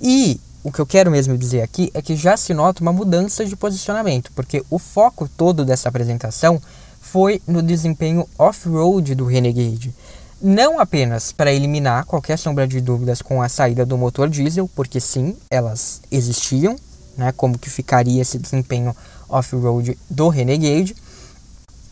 [0.00, 3.44] E o que eu quero mesmo dizer aqui é que já se nota uma mudança
[3.44, 6.60] de posicionamento, porque o foco todo dessa apresentação
[7.00, 9.94] foi no desempenho off-road do Renegade
[10.42, 14.98] não apenas para eliminar qualquer sombra de dúvidas com a saída do motor diesel, porque
[14.98, 16.76] sim, elas existiam,
[17.16, 18.94] né, como que ficaria esse desempenho
[19.28, 20.94] off-road do Renegade,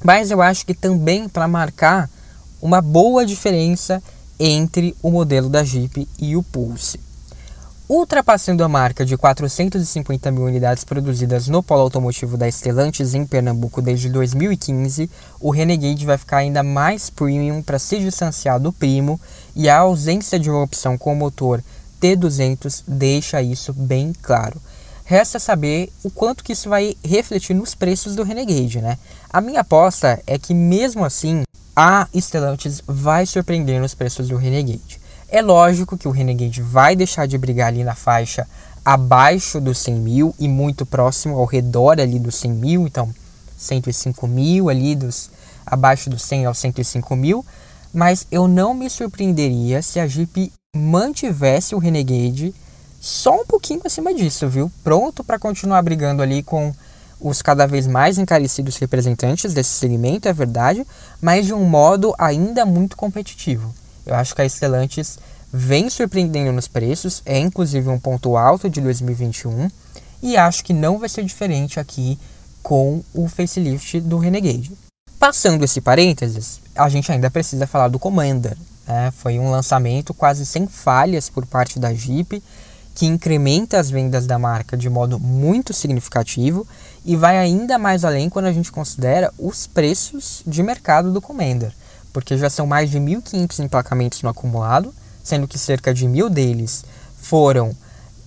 [0.02, 2.08] mas eu acho que também para marcar
[2.60, 4.02] uma boa diferença
[4.38, 7.00] entre o modelo da Jeep e o Pulse.
[7.88, 13.80] Ultrapassando a marca de 450 mil unidades produzidas no polo automotivo da Stellantis em Pernambuco
[13.80, 15.08] desde 2015,
[15.40, 19.18] o Renegade vai ficar ainda mais premium para se distanciar do primo
[19.56, 21.64] e a ausência de uma opção com motor
[21.98, 24.60] T200 deixa isso bem claro.
[25.08, 28.98] Resta saber o quanto que isso vai refletir nos preços do Renegade, né?
[29.30, 31.44] A minha aposta é que mesmo assim
[31.74, 35.00] a Stellantis vai surpreender nos preços do Renegade.
[35.30, 38.46] É lógico que o Renegade vai deixar de brigar ali na faixa
[38.84, 43.10] abaixo dos 100 mil e muito próximo ao redor ali dos 100 mil, então
[43.56, 45.30] 105 mil ali dos
[45.64, 47.46] abaixo dos 100 aos 105 mil,
[47.94, 52.54] mas eu não me surpreenderia se a Jeep mantivesse o Renegade
[53.00, 54.70] só um pouquinho acima disso, viu?
[54.82, 56.74] Pronto para continuar brigando ali com
[57.20, 60.86] os cada vez mais encarecidos representantes desse segmento, é verdade,
[61.20, 63.74] mas de um modo ainda muito competitivo.
[64.06, 65.18] Eu acho que a Stellantis
[65.52, 69.70] vem surpreendendo nos preços, é inclusive um ponto alto de 2021
[70.22, 72.18] e acho que não vai ser diferente aqui
[72.62, 74.72] com o facelift do Renegade.
[75.18, 78.56] Passando esse parênteses, a gente ainda precisa falar do Commander.
[78.86, 79.10] Né?
[79.16, 82.42] Foi um lançamento quase sem falhas por parte da Jeep,
[82.98, 86.66] que incrementa as vendas da marca de modo muito significativo
[87.04, 91.72] e vai ainda mais além quando a gente considera os preços de mercado do Commander
[92.12, 96.84] porque já são mais de 1.500 emplacamentos no acumulado, sendo que cerca de mil deles
[97.20, 97.74] foram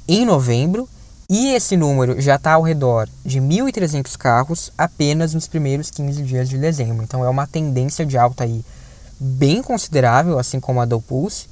[0.07, 0.88] em novembro,
[1.29, 6.49] e esse número já está ao redor de 1.300 carros apenas nos primeiros 15 dias
[6.49, 7.03] de dezembro.
[7.03, 8.63] Então é uma tendência de alta aí
[9.19, 11.47] bem considerável, assim como a do Pulse.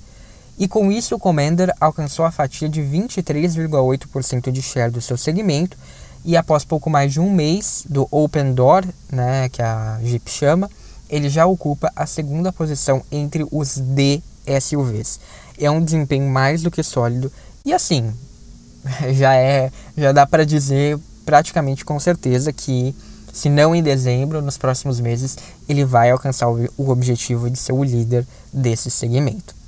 [0.60, 5.78] E com isso o Commander alcançou a fatia de 23,8% de share do seu segmento.
[6.26, 10.70] E após pouco mais de um mês do Open Door, né, que a Jeep chama,
[11.10, 14.22] ele já ocupa a segunda posição entre os D
[14.62, 15.22] SUVs.
[15.58, 17.32] É um desempenho mais do que sólido
[17.66, 18.14] e assim,
[19.14, 22.94] já é, já dá para dizer praticamente com certeza que
[23.32, 25.38] se não em dezembro, nos próximos meses,
[25.70, 29.59] ele vai alcançar o objetivo de ser o líder desse segmento.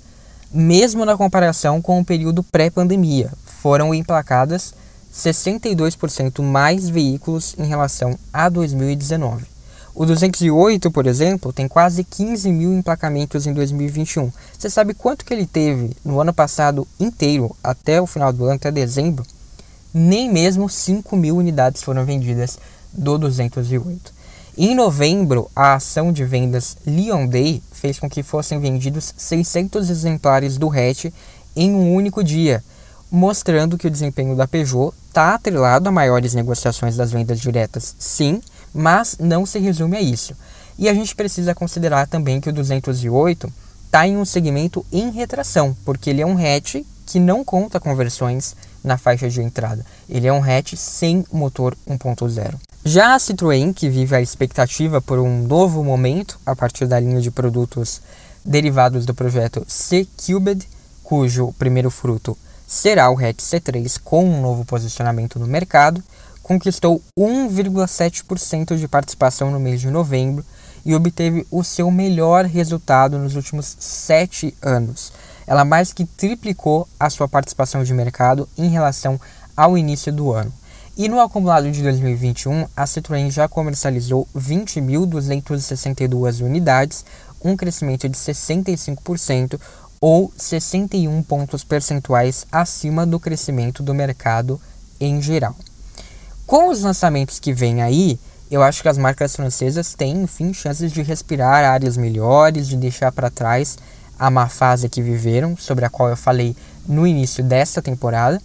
[0.50, 3.34] mesmo na comparação com o período pré-pandemia.
[3.62, 4.74] Foram emplacadas
[5.14, 9.59] 62% mais veículos em relação a 2019.
[10.00, 14.32] O 208, por exemplo, tem quase 15 mil emplacamentos em 2021.
[14.58, 18.54] Você sabe quanto que ele teve no ano passado inteiro, até o final do ano,
[18.54, 19.26] até dezembro?
[19.94, 22.58] Nem mesmo 5 mil unidades foram vendidas
[22.94, 24.14] do 208.
[24.58, 30.58] Em novembro, a ação de vendas Leon Day fez com que fossem vendidos 600 exemplares
[30.58, 31.08] do hatch
[31.54, 32.64] em um único dia,
[33.12, 38.42] mostrando que o desempenho da Peugeot está atrelado a maiores negociações das vendas diretas, sim,
[38.74, 40.36] mas não se resume a isso.
[40.78, 43.52] E a gente precisa considerar também que o 208
[43.86, 48.56] está em um segmento em retração, porque ele é um hatch que não conta conversões
[48.84, 49.86] na faixa de entrada.
[50.08, 52.56] Ele é um hatch sem motor 1.0.
[52.86, 57.20] Já a Citroën, que vive a expectativa por um novo momento a partir da linha
[57.20, 58.02] de produtos
[58.46, 60.66] derivados do projeto C-Cubed,
[61.04, 66.04] cujo primeiro fruto será o hatch C3 com um novo posicionamento no mercado,
[66.50, 70.44] conquistou 1,7% de participação no mês de novembro
[70.84, 75.14] e obteve o seu melhor resultado nos últimos sete anos.
[75.46, 79.22] Ela mais que triplicou a sua participação de mercado em relação
[79.56, 80.52] ao início do ano.
[80.98, 87.06] E no acumulado de 2021, a Citroën já comercializou 20.262 unidades,
[87.46, 89.62] um crescimento de 65%
[90.02, 94.60] ou 61 pontos percentuais acima do crescimento do mercado
[95.00, 95.56] em geral.
[96.50, 100.92] Com os lançamentos que vêm aí, eu acho que as marcas francesas têm, enfim, chances
[100.92, 103.78] de respirar áreas melhores, de deixar para trás
[104.18, 106.56] a má fase que viveram, sobre a qual eu falei
[106.88, 108.42] no início desta temporada.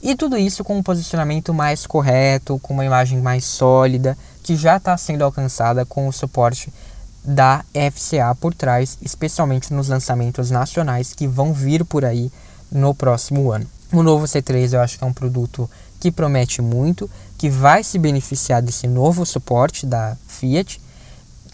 [0.00, 4.76] E tudo isso com um posicionamento mais correto, com uma imagem mais sólida, que já
[4.76, 6.72] está sendo alcançada com o suporte
[7.24, 12.30] da FCA por trás, especialmente nos lançamentos nacionais que vão vir por aí
[12.70, 13.66] no próximo ano.
[13.92, 15.68] O novo C3 eu acho que é um produto
[16.00, 20.80] que promete muito, que vai se beneficiar desse novo suporte da Fiat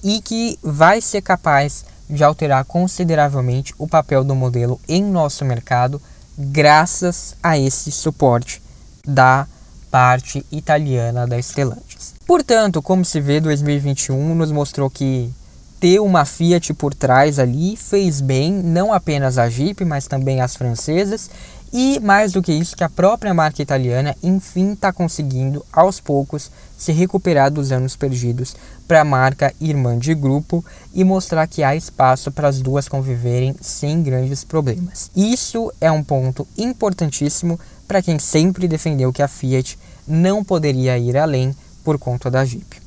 [0.03, 6.01] e que vai ser capaz de alterar consideravelmente o papel do modelo em nosso mercado,
[6.39, 8.63] graças a esse suporte
[9.05, 9.47] da
[9.91, 12.15] parte italiana da Stellantis.
[12.27, 15.33] Portanto, como se vê, 2021 nos mostrou que
[15.81, 20.57] ter uma Fiat por trás ali fez bem não apenas a Jeep, mas também as
[20.57, 21.31] francesas
[21.79, 26.51] e mais do que isso, que a própria marca italiana enfim está conseguindo aos poucos
[26.75, 28.57] se recuperar dos anos perdidos
[28.89, 33.55] para a marca irmã de grupo e mostrar que há espaço para as duas conviverem
[33.61, 35.11] sem grandes problemas.
[35.15, 41.19] Isso é um ponto importantíssimo para quem sempre defendeu que a Fiat não poderia ir
[41.19, 42.81] além por conta da Jeep.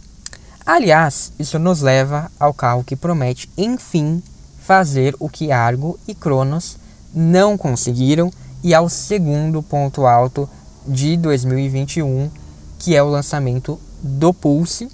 [0.65, 4.23] Aliás, isso nos leva ao carro que promete, enfim,
[4.59, 6.75] fazer o que Argo e Cronos
[7.13, 8.31] não conseguiram
[8.63, 10.49] e ao segundo ponto alto
[10.87, 12.29] de 2021,
[12.77, 14.89] que é o lançamento do Pulse,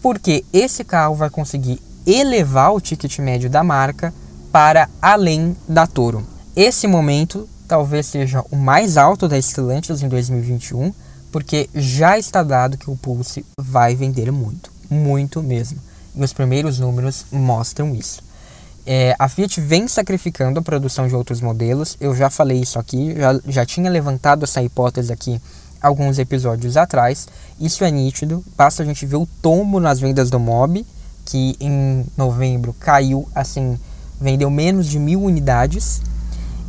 [0.00, 4.12] porque esse carro vai conseguir elevar o ticket médio da marca
[4.50, 6.26] para além da Toro.
[6.54, 10.92] Esse momento talvez seja o mais alto da Stellantis em 2021,
[11.30, 15.78] porque já está dado que o Pulse vai vender muito muito mesmo.
[16.14, 18.22] E os primeiros números mostram isso.
[18.84, 23.14] É, a Fiat vem sacrificando a produção de outros modelos, eu já falei isso aqui,
[23.16, 25.40] já, já tinha levantado essa hipótese aqui
[25.80, 27.28] alguns episódios atrás.
[27.60, 30.86] Isso é nítido, basta a gente ver o tombo nas vendas do Mob,
[31.24, 33.78] que em novembro caiu assim,
[34.20, 36.00] vendeu menos de mil unidades.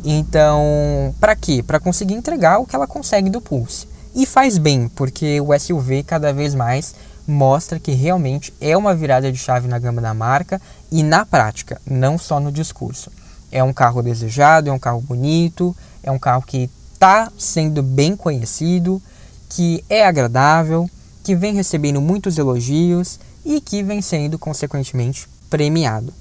[0.04, 1.62] Então, para quê?
[1.62, 3.88] Para conseguir entregar o que ela consegue do Pulse.
[4.14, 6.94] E faz bem, porque o SUV cada vez mais
[7.26, 10.60] mostra que realmente é uma virada de chave na gama da marca
[10.90, 13.10] e na prática, não só no discurso.
[13.50, 18.16] É um carro desejado, é um carro bonito, é um carro que está sendo bem
[18.16, 19.00] conhecido,
[19.48, 20.88] que é agradável,
[21.22, 26.12] que vem recebendo muitos elogios e que vem sendo consequentemente premiado.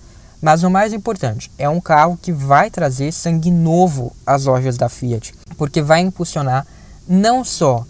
[0.42, 4.90] Mas o mais importante, é um carro que vai trazer sangue novo às lojas da
[4.90, 6.68] Fiat, porque vai impulsionar
[7.08, 7.86] não só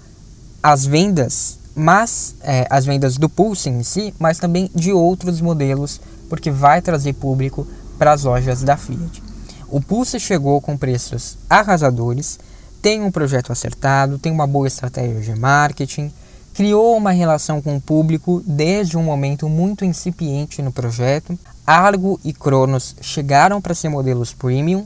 [0.61, 5.99] as vendas mas é, as vendas do Pulse em si, mas também de outros modelos,
[6.29, 7.67] porque vai trazer público
[7.97, 9.23] para as lojas da Fiat.
[9.69, 12.39] O Pulse chegou com preços arrasadores,
[12.81, 16.11] tem um projeto acertado, tem uma boa estratégia de marketing,
[16.53, 21.37] criou uma relação com o público desde um momento muito incipiente no projeto.
[21.65, 24.85] Argo e Cronos chegaram para ser modelos premium,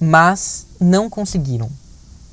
[0.00, 1.68] mas não conseguiram.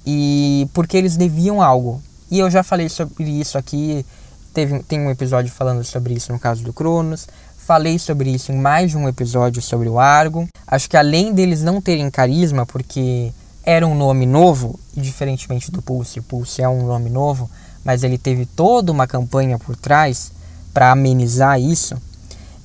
[0.06, 4.06] E porque eles deviam algo, e eu já falei sobre isso aqui,
[4.54, 7.28] teve, tem um episódio falando sobre isso no caso do Cronos.
[7.58, 10.48] Falei sobre isso em mais de um episódio sobre o Argo.
[10.66, 16.20] Acho que além deles não terem carisma, porque era um nome novo, diferentemente do Pulse,
[16.20, 17.50] o Pulse é um nome novo,
[17.84, 20.32] mas ele teve toda uma campanha por trás
[20.74, 21.96] para amenizar isso.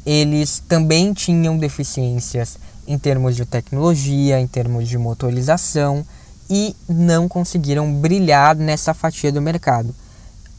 [0.05, 2.57] eles também tinham deficiências
[2.87, 6.07] em termos de tecnologia, em termos de motorização
[6.49, 9.95] e não conseguiram brilhar nessa fatia do mercado.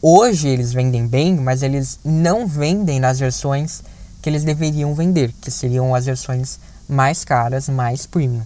[0.01, 3.81] Hoje eles vendem bem, mas eles não vendem nas versões
[4.21, 8.43] que eles deveriam vender, que seriam as versões mais caras, mais premium.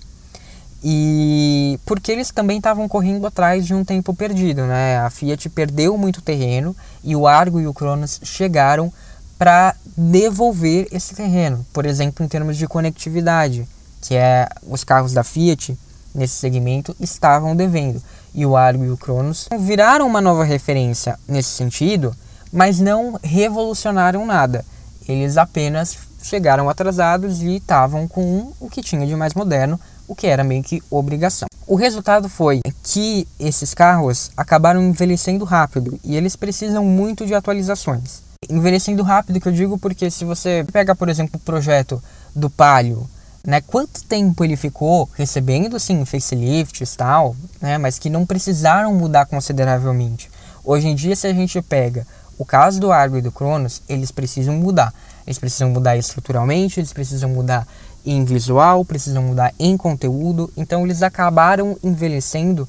[0.84, 4.98] E porque eles também estavam correndo atrás de um tempo perdido, né?
[4.98, 8.92] A Fiat perdeu muito terreno e o Argo e o Cronos chegaram
[9.38, 13.68] para devolver esse terreno, por exemplo, em termos de conectividade,
[14.02, 15.78] que é os carros da Fiat
[16.14, 18.02] nesse segmento estavam devendo.
[18.34, 22.16] E o Argo e o Cronos viraram uma nova referência nesse sentido,
[22.52, 24.66] mas não revolucionaram nada.
[25.08, 30.28] Eles apenas chegaram atrasados e estavam com o que tinha de mais moderno, o que
[30.28, 31.48] era meio que obrigação.
[31.68, 38.22] O resultado foi que esses carros acabaram envelhecendo rápido e eles precisam muito de atualizações.
[38.50, 42.02] Envelhecendo rápido que eu digo porque se você pega, por exemplo, o projeto
[42.36, 43.08] do Palio,
[43.46, 49.26] né, quanto tempo ele ficou recebendo assim facelifts tal, né, mas que não precisaram mudar
[49.26, 50.30] consideravelmente.
[50.64, 52.06] Hoje em dia, se a gente pega
[52.38, 54.94] o caso do Argo e do Cronos, eles precisam mudar.
[55.26, 57.68] Eles precisam mudar estruturalmente, eles precisam mudar
[58.06, 60.52] em visual, precisam mudar em conteúdo.
[60.56, 62.68] Então eles acabaram envelhecendo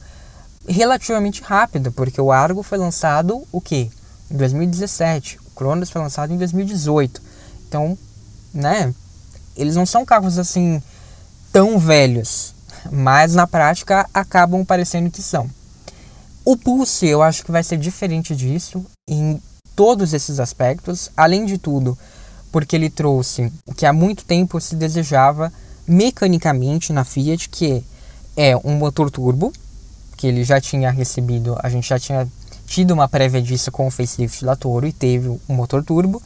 [0.66, 3.91] relativamente rápido, porque o Argo foi lançado o quê?
[4.31, 5.39] Em 2017.
[5.47, 7.20] O Cronos foi lançado em 2018.
[7.68, 7.97] Então,
[8.53, 8.95] né,
[9.57, 10.83] eles não são carros assim
[11.53, 12.55] tão velhos,
[12.91, 15.49] mas na prática acabam parecendo que são.
[16.45, 19.41] O Pulse eu acho que vai ser diferente disso em
[19.77, 21.97] todos esses aspectos, além de tudo,
[22.51, 25.53] porque ele trouxe o que há muito tempo se desejava
[25.87, 27.85] mecanicamente na Fiat, que
[28.37, 29.53] é um motor turbo,
[30.17, 32.29] que ele já tinha recebido, a gente já tinha
[32.67, 36.23] tido uma prévia disso com o facelift da Toro e teve um motor turbo,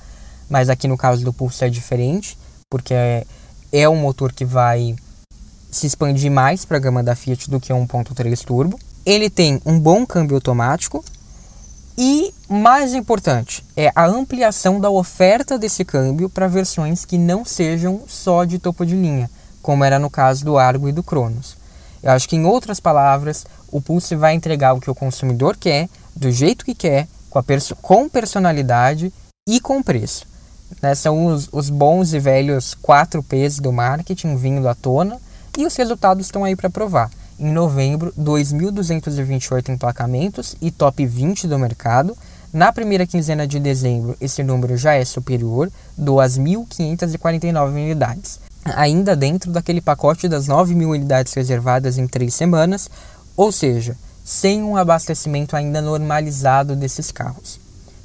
[0.49, 2.39] mas aqui no caso do Pulse é diferente
[2.71, 3.25] porque é,
[3.73, 4.97] é um motor que vai
[5.71, 8.79] se expandir mais para a gama da Fiat do que um 1.3 turbo.
[9.05, 11.05] Ele tem um bom câmbio automático
[11.97, 18.03] e, mais importante, é a ampliação da oferta desse câmbio para versões que não sejam
[18.07, 19.31] só de topo de linha,
[19.63, 21.57] como era no caso do Argo e do Cronos.
[22.03, 25.89] Eu acho que, em outras palavras, o Pulse vai entregar o que o consumidor quer,
[26.15, 29.13] do jeito que quer, com, perso com personalidade
[29.49, 30.27] e com preço.
[30.83, 30.95] Né?
[30.95, 35.19] São os, os bons e velhos 4 P's do marketing vindo à tona
[35.57, 37.11] e os resultados estão aí para provar.
[37.39, 42.17] Em novembro, 2.228 emplacamentos e top 20 do mercado.
[42.53, 48.41] Na primeira quinzena de dezembro, esse número já é superior, 2.549 unidades.
[48.65, 52.89] Ainda dentro daquele pacote das 9 mil unidades reservadas em três semanas,
[53.37, 57.61] ou seja, sem um abastecimento ainda normalizado desses carros.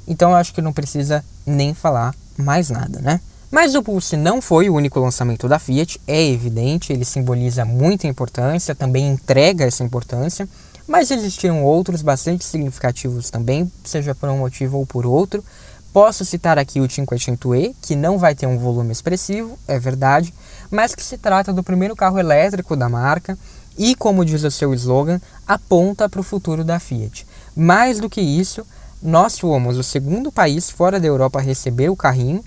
[0.07, 3.20] Então eu acho que não precisa nem falar mais nada, né?
[3.52, 8.08] Mas o Pulse não foi o único lançamento da Fiat, é evidente, ele simboliza muita
[8.08, 10.48] importância, também entrega essa importância,
[10.88, 15.44] mas existiram outros bastante significativos também, seja por um motivo ou por outro.
[15.92, 20.34] Posso citar aqui o Cinquecento-E, que não vai ter um volume expressivo, é verdade,
[20.70, 23.38] mas que se trata do primeiro carro elétrico da marca
[23.78, 27.28] e, como diz o seu slogan, aponta para o futuro da Fiat.
[27.54, 28.66] Mais do que isso,
[29.02, 32.43] nós fomos o segundo país fora da Europa a receber o carrinho,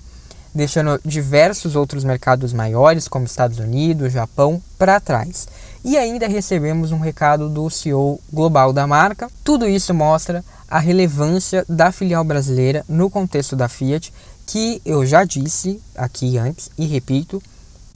[0.55, 5.49] deixando diversos outros mercados maiores, como Estados Unidos, Japão, para trás.
[5.85, 9.29] E ainda recebemos um recado do CEO global da marca.
[9.43, 14.13] Tudo isso mostra a relevância da filial brasileira no contexto da Fiat,
[14.47, 17.43] que eu já disse aqui antes e repito,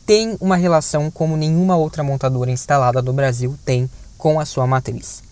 [0.05, 5.28] tem uma relação como nenhuma outra montadora instalada no Brasil tem com a sua matriz.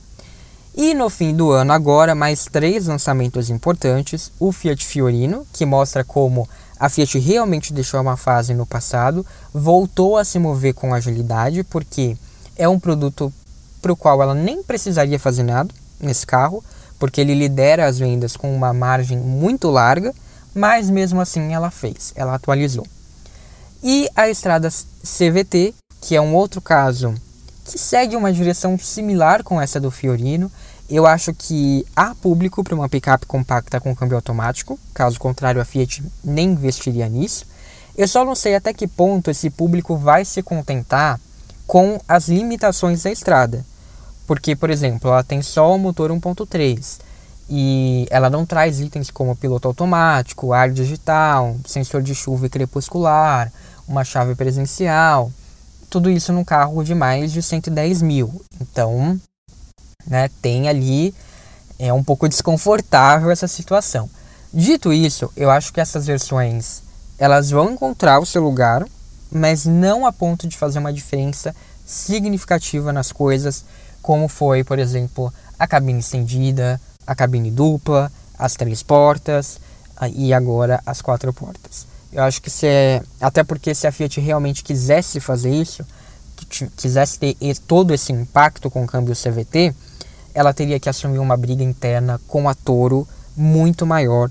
[0.77, 6.05] E no fim do ano, agora, mais três lançamentos importantes: o Fiat Fiorino, que mostra
[6.05, 6.47] como
[6.79, 9.24] a Fiat realmente deixou uma fase no passado,
[9.55, 12.14] voltou a se mover com agilidade, porque
[12.59, 13.33] é um produto
[13.81, 16.62] para o qual ela nem precisaria fazer nada nesse carro,
[16.99, 20.14] porque ele lidera as vendas com uma margem muito larga,
[20.55, 22.87] mas mesmo assim ela fez, ela atualizou.
[23.83, 27.14] E a estrada CVT, que é um outro caso
[27.66, 30.51] que segue uma direção similar com essa do Fiorino.
[30.89, 35.64] Eu acho que há público para uma picape compacta com câmbio automático, caso contrário a
[35.64, 37.45] Fiat nem investiria nisso.
[37.97, 41.18] Eu só não sei até que ponto esse público vai se contentar
[41.66, 43.64] com as limitações da estrada.
[44.26, 46.99] Porque, por exemplo, ela tem só o motor 1.3
[47.49, 53.53] e ela não traz itens como piloto automático, ar digital, sensor de chuva e crepuscular,
[53.89, 55.32] uma chave presencial
[55.89, 58.43] tudo isso num carro de mais de 110 mil.
[58.61, 59.18] Então,
[60.07, 61.15] né, tem ali
[61.79, 64.09] é um pouco desconfortável essa situação.
[64.53, 66.83] Dito isso, eu acho que essas versões
[67.19, 68.85] elas vão encontrar o seu lugar,
[69.31, 71.55] mas não a ponto de fazer uma diferença
[71.85, 73.65] significativa nas coisas,
[74.03, 79.59] como foi, por exemplo, a cabine estendida, a cabine dupla, as três portas
[80.15, 81.87] e agora as quatro portas.
[82.13, 85.85] Eu acho que se é, até porque se a Fiat realmente quisesse fazer isso,
[86.45, 89.74] quisesse ter todo esse impacto com o câmbio CVT,
[90.34, 94.28] ela teria que assumir uma briga interna com a Toro muito maior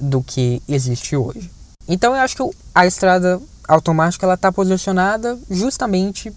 [0.00, 1.50] do que existe hoje.
[1.86, 6.32] Então eu acho que a estrada automática ela está posicionada justamente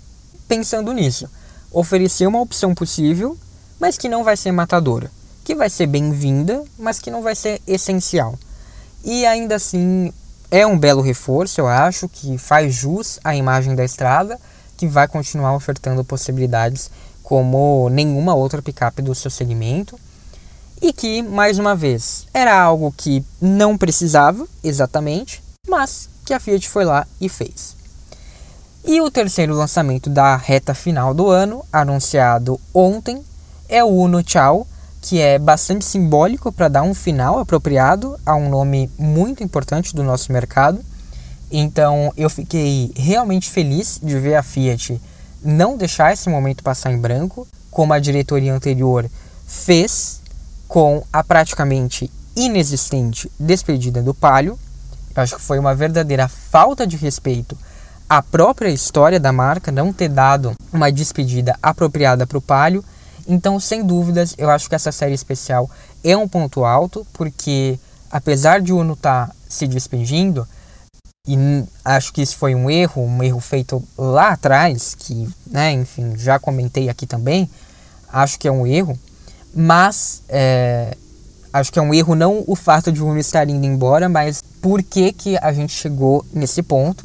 [0.47, 1.29] pensando nisso,
[1.71, 3.37] oferecer uma opção possível,
[3.79, 5.11] mas que não vai ser matadora,
[5.43, 8.37] que vai ser bem-vinda, mas que não vai ser essencial.
[9.03, 10.11] E ainda assim
[10.51, 14.39] é um belo reforço, eu acho, que faz jus à imagem da estrada,
[14.77, 16.89] que vai continuar ofertando possibilidades
[17.23, 19.99] como nenhuma outra picape do seu segmento
[20.81, 26.69] e que, mais uma vez, era algo que não precisava exatamente, mas que a Fiat
[26.69, 27.75] foi lá e fez.
[28.83, 33.23] E o terceiro lançamento da reta final do ano, anunciado ontem,
[33.67, 34.67] é o Uno Tchau,
[35.01, 40.03] que é bastante simbólico para dar um final apropriado a um nome muito importante do
[40.03, 40.83] nosso mercado.
[41.51, 45.01] Então eu fiquei realmente feliz de ver a Fiat
[45.43, 49.09] não deixar esse momento passar em branco, como a diretoria anterior
[49.45, 50.19] fez
[50.67, 54.57] com a praticamente inexistente despedida do Palio.
[55.15, 57.57] Eu acho que foi uma verdadeira falta de respeito
[58.09, 62.83] à própria história da marca não ter dado uma despedida apropriada para o Palio.
[63.27, 65.69] Então, sem dúvidas, eu acho que essa série especial
[66.03, 67.79] é um ponto alto, porque
[68.11, 70.47] apesar de o Uno estar tá se despedindo,
[71.27, 76.15] e acho que isso foi um erro, um erro feito lá atrás, que, né, enfim,
[76.15, 77.49] já comentei aqui também.
[78.11, 78.97] Acho que é um erro,
[79.53, 80.95] mas é,
[81.51, 84.41] acho que é um erro não o fato de o Uno estar indo embora, mas
[84.61, 87.03] por que, que a gente chegou nesse ponto.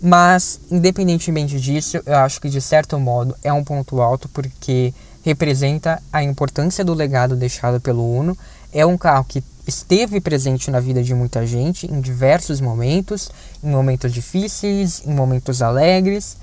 [0.00, 4.92] Mas, independentemente disso, eu acho que de certo modo é um ponto alto porque
[5.22, 8.36] representa a importância do legado deixado pelo Uno.
[8.72, 13.30] É um carro que esteve presente na vida de muita gente em diversos momentos,
[13.62, 16.36] em momentos difíceis, em momentos alegres,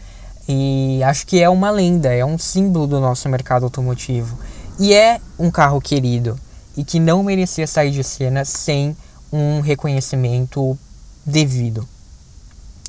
[0.47, 4.37] e acho que é uma lenda, é um símbolo do nosso mercado automotivo.
[4.79, 6.39] E é um carro querido
[6.75, 8.95] e que não merecia sair de cena sem
[9.31, 10.77] um reconhecimento
[11.25, 11.87] devido.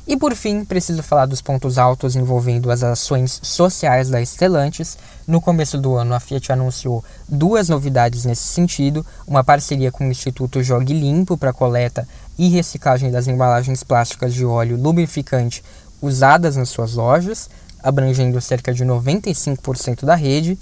[0.05, 4.97] E por fim, preciso falar dos pontos altos envolvendo as ações sociais da Stellantis.
[5.25, 10.11] No começo do ano, a Fiat anunciou duas novidades nesse sentido: uma parceria com o
[10.11, 12.05] Instituto Jogue Limpo para coleta
[12.37, 15.63] e reciclagem das embalagens plásticas de óleo lubrificante
[16.01, 17.49] usadas nas suas lojas,
[17.81, 20.59] abrangendo cerca de 95% da rede,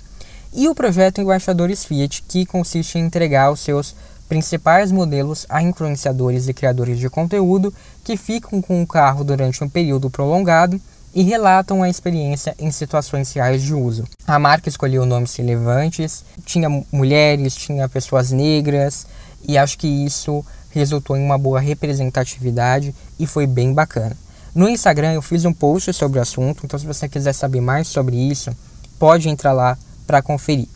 [0.53, 3.95] e o projeto Embaixadores Fiat, que consiste em entregar os seus
[4.31, 9.67] principais modelos a influenciadores e criadores de conteúdo que ficam com o carro durante um
[9.67, 10.79] período prolongado
[11.13, 14.05] e relatam a experiência em situações reais de uso.
[14.25, 19.05] A marca escolheu nomes relevantes, tinha mulheres, tinha pessoas negras,
[19.45, 24.15] e acho que isso resultou em uma boa representatividade e foi bem bacana.
[24.55, 27.89] No Instagram eu fiz um post sobre o assunto, então se você quiser saber mais
[27.89, 28.49] sobre isso,
[28.97, 29.77] pode entrar lá
[30.07, 30.69] para conferir.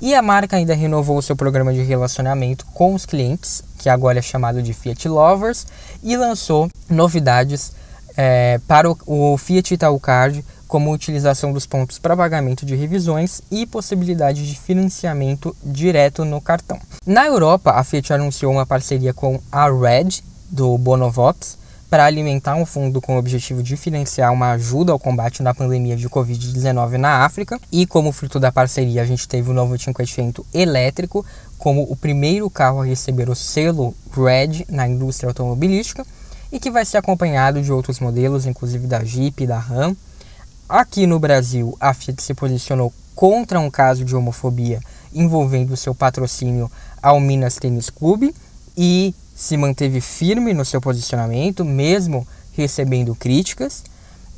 [0.00, 4.22] E a marca ainda renovou seu programa de relacionamento com os clientes, que agora é
[4.22, 5.66] chamado de Fiat Lovers,
[6.02, 7.72] e lançou novidades
[8.16, 13.42] é, para o, o Fiat Itaú Card, como utilização dos pontos para pagamento de revisões
[13.50, 16.78] e possibilidade de financiamento direto no cartão.
[17.04, 21.56] Na Europa, a Fiat anunciou uma parceria com a Red, do Bonovox,
[21.90, 25.96] para alimentar um fundo com o objetivo de financiar uma ajuda ao combate na pandemia
[25.96, 27.60] de Covid-19 na África.
[27.72, 31.26] E como fruto da parceria, a gente teve o novo 500 elétrico
[31.58, 36.06] como o primeiro carro a receber o selo RED na indústria automobilística
[36.52, 39.96] e que vai ser acompanhado de outros modelos, inclusive da Jeep e da Ram.
[40.68, 44.80] Aqui no Brasil, a Fiat se posicionou contra um caso de homofobia
[45.12, 46.70] envolvendo seu patrocínio
[47.02, 48.32] ao Minas Tênis Clube
[48.76, 53.82] e se manteve firme no seu posicionamento, mesmo recebendo críticas.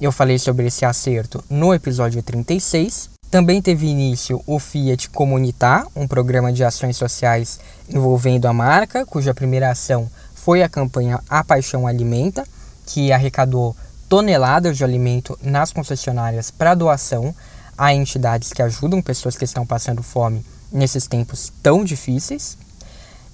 [0.01, 3.11] Eu falei sobre esse acerto no episódio 36.
[3.29, 9.35] Também teve início o Fiat Comunitar, um programa de ações sociais envolvendo a marca, cuja
[9.35, 12.47] primeira ação foi a campanha A Paixão Alimenta,
[12.87, 13.75] que arrecadou
[14.09, 17.35] toneladas de alimento nas concessionárias para doação
[17.77, 22.57] a entidades que ajudam pessoas que estão passando fome nesses tempos tão difíceis.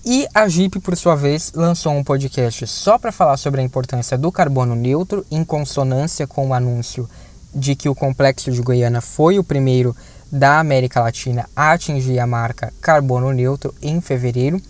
[0.04, 4.16] E a Jeep, por sua vez, lançou um podcast só para falar sobre a importância
[4.16, 7.08] do carbono neutro, em consonância com o anúncio
[7.54, 9.94] de que o complexo de Goiânia foi o primeiro
[10.30, 14.60] da América Latina a atingir a marca carbono neutro em fevereiro.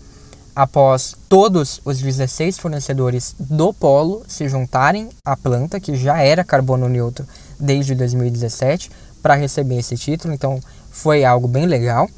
[0.55, 6.89] após todos os 16 fornecedores do Polo se juntarem à planta, que já era carbono
[6.89, 7.25] neutro
[7.57, 10.33] desde 2017, para receber esse título.
[10.33, 10.59] Então
[10.91, 12.09] foi algo bem legal.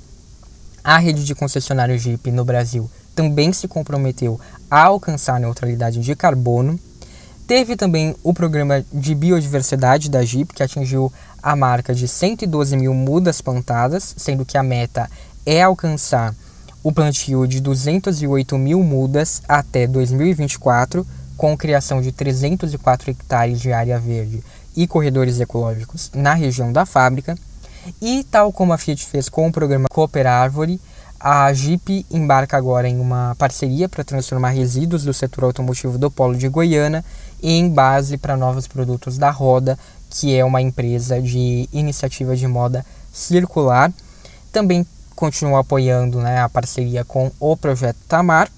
[0.83, 2.89] A rede de concessionários Jeep no Brasil
[3.21, 6.79] também se comprometeu a alcançar a neutralidade de carbono.
[7.45, 11.13] Teve também o programa de biodiversidade da Jeep, que atingiu
[11.43, 15.07] a marca de 112 mil mudas plantadas, sendo que a meta
[15.45, 16.33] é alcançar
[16.81, 21.05] o plantio de 208 mil mudas até 2024,
[21.37, 24.43] com criação de 304 hectares de área verde
[24.75, 27.37] e corredores ecológicos na região da fábrica.
[28.01, 30.79] E tal como a Fiat fez com o programa Cooper Árvore,
[31.23, 36.35] a Jeep embarca agora em uma parceria para transformar resíduos do setor automotivo do Polo
[36.35, 37.05] de Goiânia
[37.43, 39.77] em base para novos produtos da Roda,
[40.09, 43.93] que é uma empresa de iniciativa de moda circular.
[44.51, 48.49] Também continua apoiando né, a parceria com o projeto Tamar.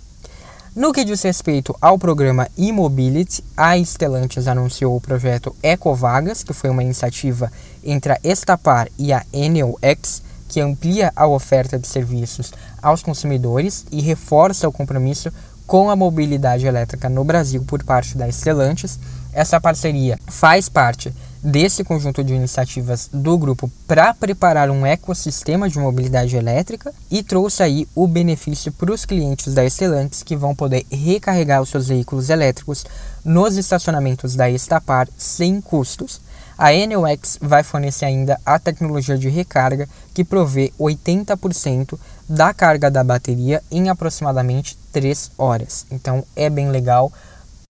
[0.74, 6.70] No que diz respeito ao programa e-mobility, a Stellantis anunciou o projeto Ecovagas, que foi
[6.70, 7.52] uma iniciativa
[7.84, 10.24] entre a Estapar e a Enel X,
[10.54, 15.32] que amplia a oferta de serviços aos consumidores e reforça o compromisso
[15.66, 19.00] com a mobilidade elétrica no Brasil por parte da Stellantis.
[19.34, 25.80] Essa parceria faz parte desse conjunto de iniciativas do grupo para preparar um ecossistema de
[25.80, 30.86] mobilidade elétrica e trouxe aí o benefício para os clientes da Stellantis que vão poder
[30.92, 32.86] recarregar os seus veículos elétricos
[33.26, 36.22] nos estacionamentos da Estapar sem custos.
[36.58, 41.98] A Enelx vai fornecer ainda a tecnologia de recarga que provê 80%
[42.30, 45.86] da carga da bateria em aproximadamente 3 horas.
[45.92, 47.12] Então é bem legal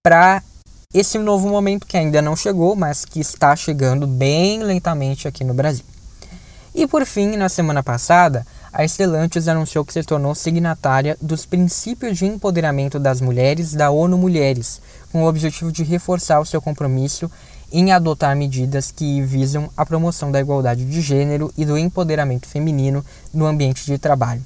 [0.03, 0.43] para
[0.93, 5.53] esse novo momento que ainda não chegou, mas que está chegando bem lentamente aqui no
[5.53, 5.85] Brasil.
[6.75, 12.17] E por fim, na semana passada, a Stellantis anunciou que se tornou signatária dos princípios
[12.17, 14.81] de empoderamento das mulheres da ONU Mulheres,
[15.11, 17.29] com o objetivo de reforçar o seu compromisso
[17.73, 23.03] em adotar medidas que visam a promoção da igualdade de gênero e do empoderamento feminino
[23.33, 24.43] no ambiente de trabalho.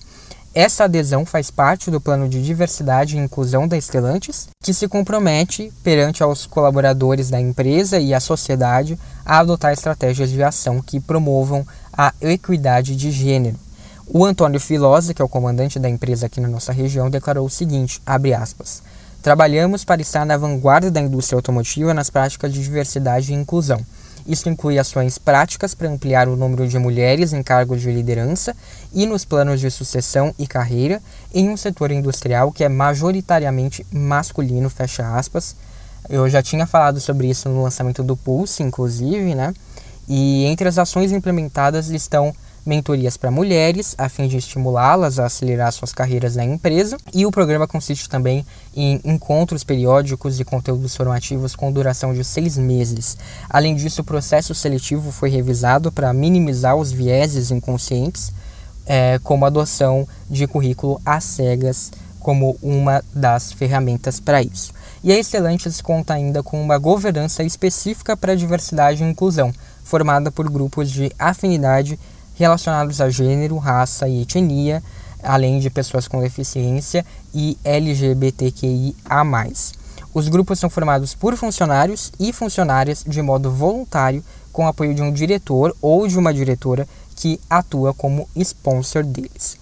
[0.56, 5.72] Essa adesão faz parte do plano de diversidade e inclusão da Estelantes, que se compromete
[5.84, 11.68] perante aos colaboradores da empresa e a sociedade a adotar estratégias de ação que promovam
[11.94, 13.60] a equidade de gênero.
[14.08, 17.50] O Antônio Filosa, que é o comandante da empresa aqui na nossa região, declarou o
[17.50, 18.82] seguinte, abre aspas,
[19.28, 23.86] Trabalhamos para estar na vanguarda da indústria automotiva nas práticas de diversidade e inclusão.
[24.26, 28.56] Isso inclui ações práticas para ampliar o número de mulheres em cargos de liderança
[28.94, 31.02] e nos planos de sucessão e carreira
[31.34, 35.58] em um setor industrial que é majoritariamente masculino, fecha aspas.
[36.08, 39.54] Eu já tinha falado sobre isso no lançamento do Pulse, inclusive, né?
[40.08, 42.34] E entre as ações implementadas estão
[42.68, 46.98] mentorias para mulheres, a fim de estimulá-las a acelerar suas carreiras na empresa.
[47.14, 48.46] E o programa consiste também
[48.76, 53.18] em encontros periódicos e conteúdos formativos com duração de seis meses.
[53.50, 58.34] Além disso, o processo seletivo foi revisado para minimizar os vieses inconscientes,
[58.86, 61.92] é, como a adoção de currículo às cegas
[62.28, 64.74] como uma das ferramentas para isso.
[65.02, 70.50] E a Stellantis conta ainda com uma governança específica para diversidade e inclusão, formada por
[70.50, 71.98] grupos de afinidade
[72.38, 74.82] relacionados a gênero, raça e etnia,
[75.24, 78.94] além de pessoas com deficiência e LGBTQIA.
[80.14, 85.12] Os grupos são formados por funcionários e funcionárias de modo voluntário, com apoio de um
[85.12, 89.58] diretor ou de uma diretora que atua como sponsor deles.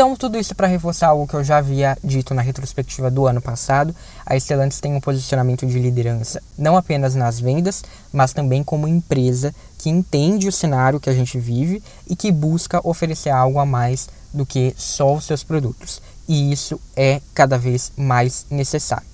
[0.00, 3.42] Então, tudo isso para reforçar algo que eu já havia dito na retrospectiva do ano
[3.42, 3.94] passado,
[4.24, 9.54] a Stellantis tem um posicionamento de liderança não apenas nas vendas, mas também como empresa
[9.76, 14.08] que entende o cenário que a gente vive e que busca oferecer algo a mais
[14.32, 16.00] do que só os seus produtos.
[16.26, 19.06] E isso é cada vez mais necessário.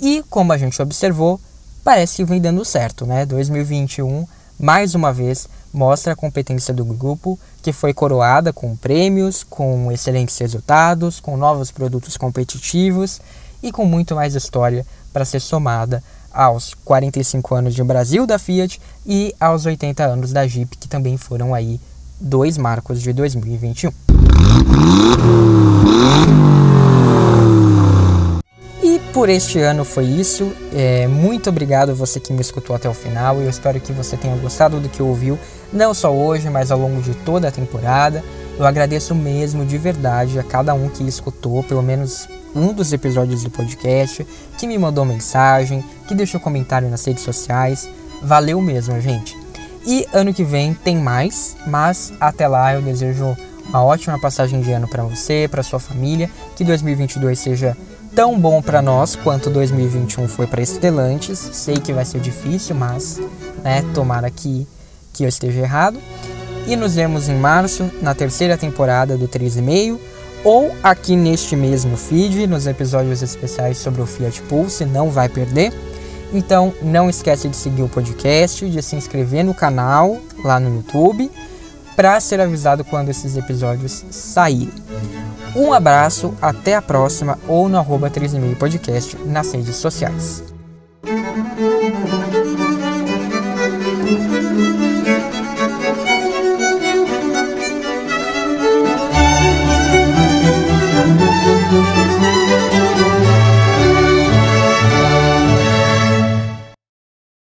[0.00, 1.38] E como a gente observou,
[1.84, 3.26] parece que vem dando certo, né?
[3.26, 4.26] 2021,
[4.58, 10.36] mais uma vez, mostra a competência do grupo, que foi coroada com prêmios, com excelentes
[10.38, 13.20] resultados, com novos produtos competitivos
[13.62, 16.02] e com muito mais história para ser somada
[16.32, 21.16] aos 45 anos de Brasil da Fiat e aos 80 anos da Jeep, que também
[21.16, 21.80] foram aí
[22.20, 23.92] dois marcos de 2021.
[29.12, 30.52] Por este ano foi isso.
[30.72, 33.40] É, muito obrigado você que me escutou até o final.
[33.40, 35.38] Eu espero que você tenha gostado do que ouviu,
[35.72, 38.24] não só hoje, mas ao longo de toda a temporada.
[38.58, 43.42] Eu agradeço mesmo de verdade a cada um que escutou pelo menos um dos episódios
[43.42, 44.26] do podcast,
[44.58, 47.88] que me mandou mensagem, que deixou comentário nas redes sociais.
[48.22, 49.36] Valeu mesmo, gente.
[49.86, 53.36] E ano que vem tem mais, mas até lá eu desejo
[53.68, 57.76] uma ótima passagem de ano para você, para sua família, que 2022 seja
[58.14, 61.38] tão bom para nós quanto 2021 foi para Estelantes.
[61.38, 63.20] Sei que vai ser difícil, mas
[63.62, 64.66] né, tomara que,
[65.12, 65.98] que eu esteja errado.
[66.66, 69.98] E nos vemos em março, na terceira temporada do 3,5,
[70.44, 75.72] ou aqui neste mesmo feed, nos episódios especiais sobre o Fiat Pulse, não vai perder.
[76.32, 81.30] Então não esquece de seguir o podcast, de se inscrever no canal lá no YouTube
[81.94, 84.72] para ser avisado quando esses episódios saírem.
[85.54, 90.51] Um abraço, até a próxima ou no arroba 3,5 podcast nas redes sociais.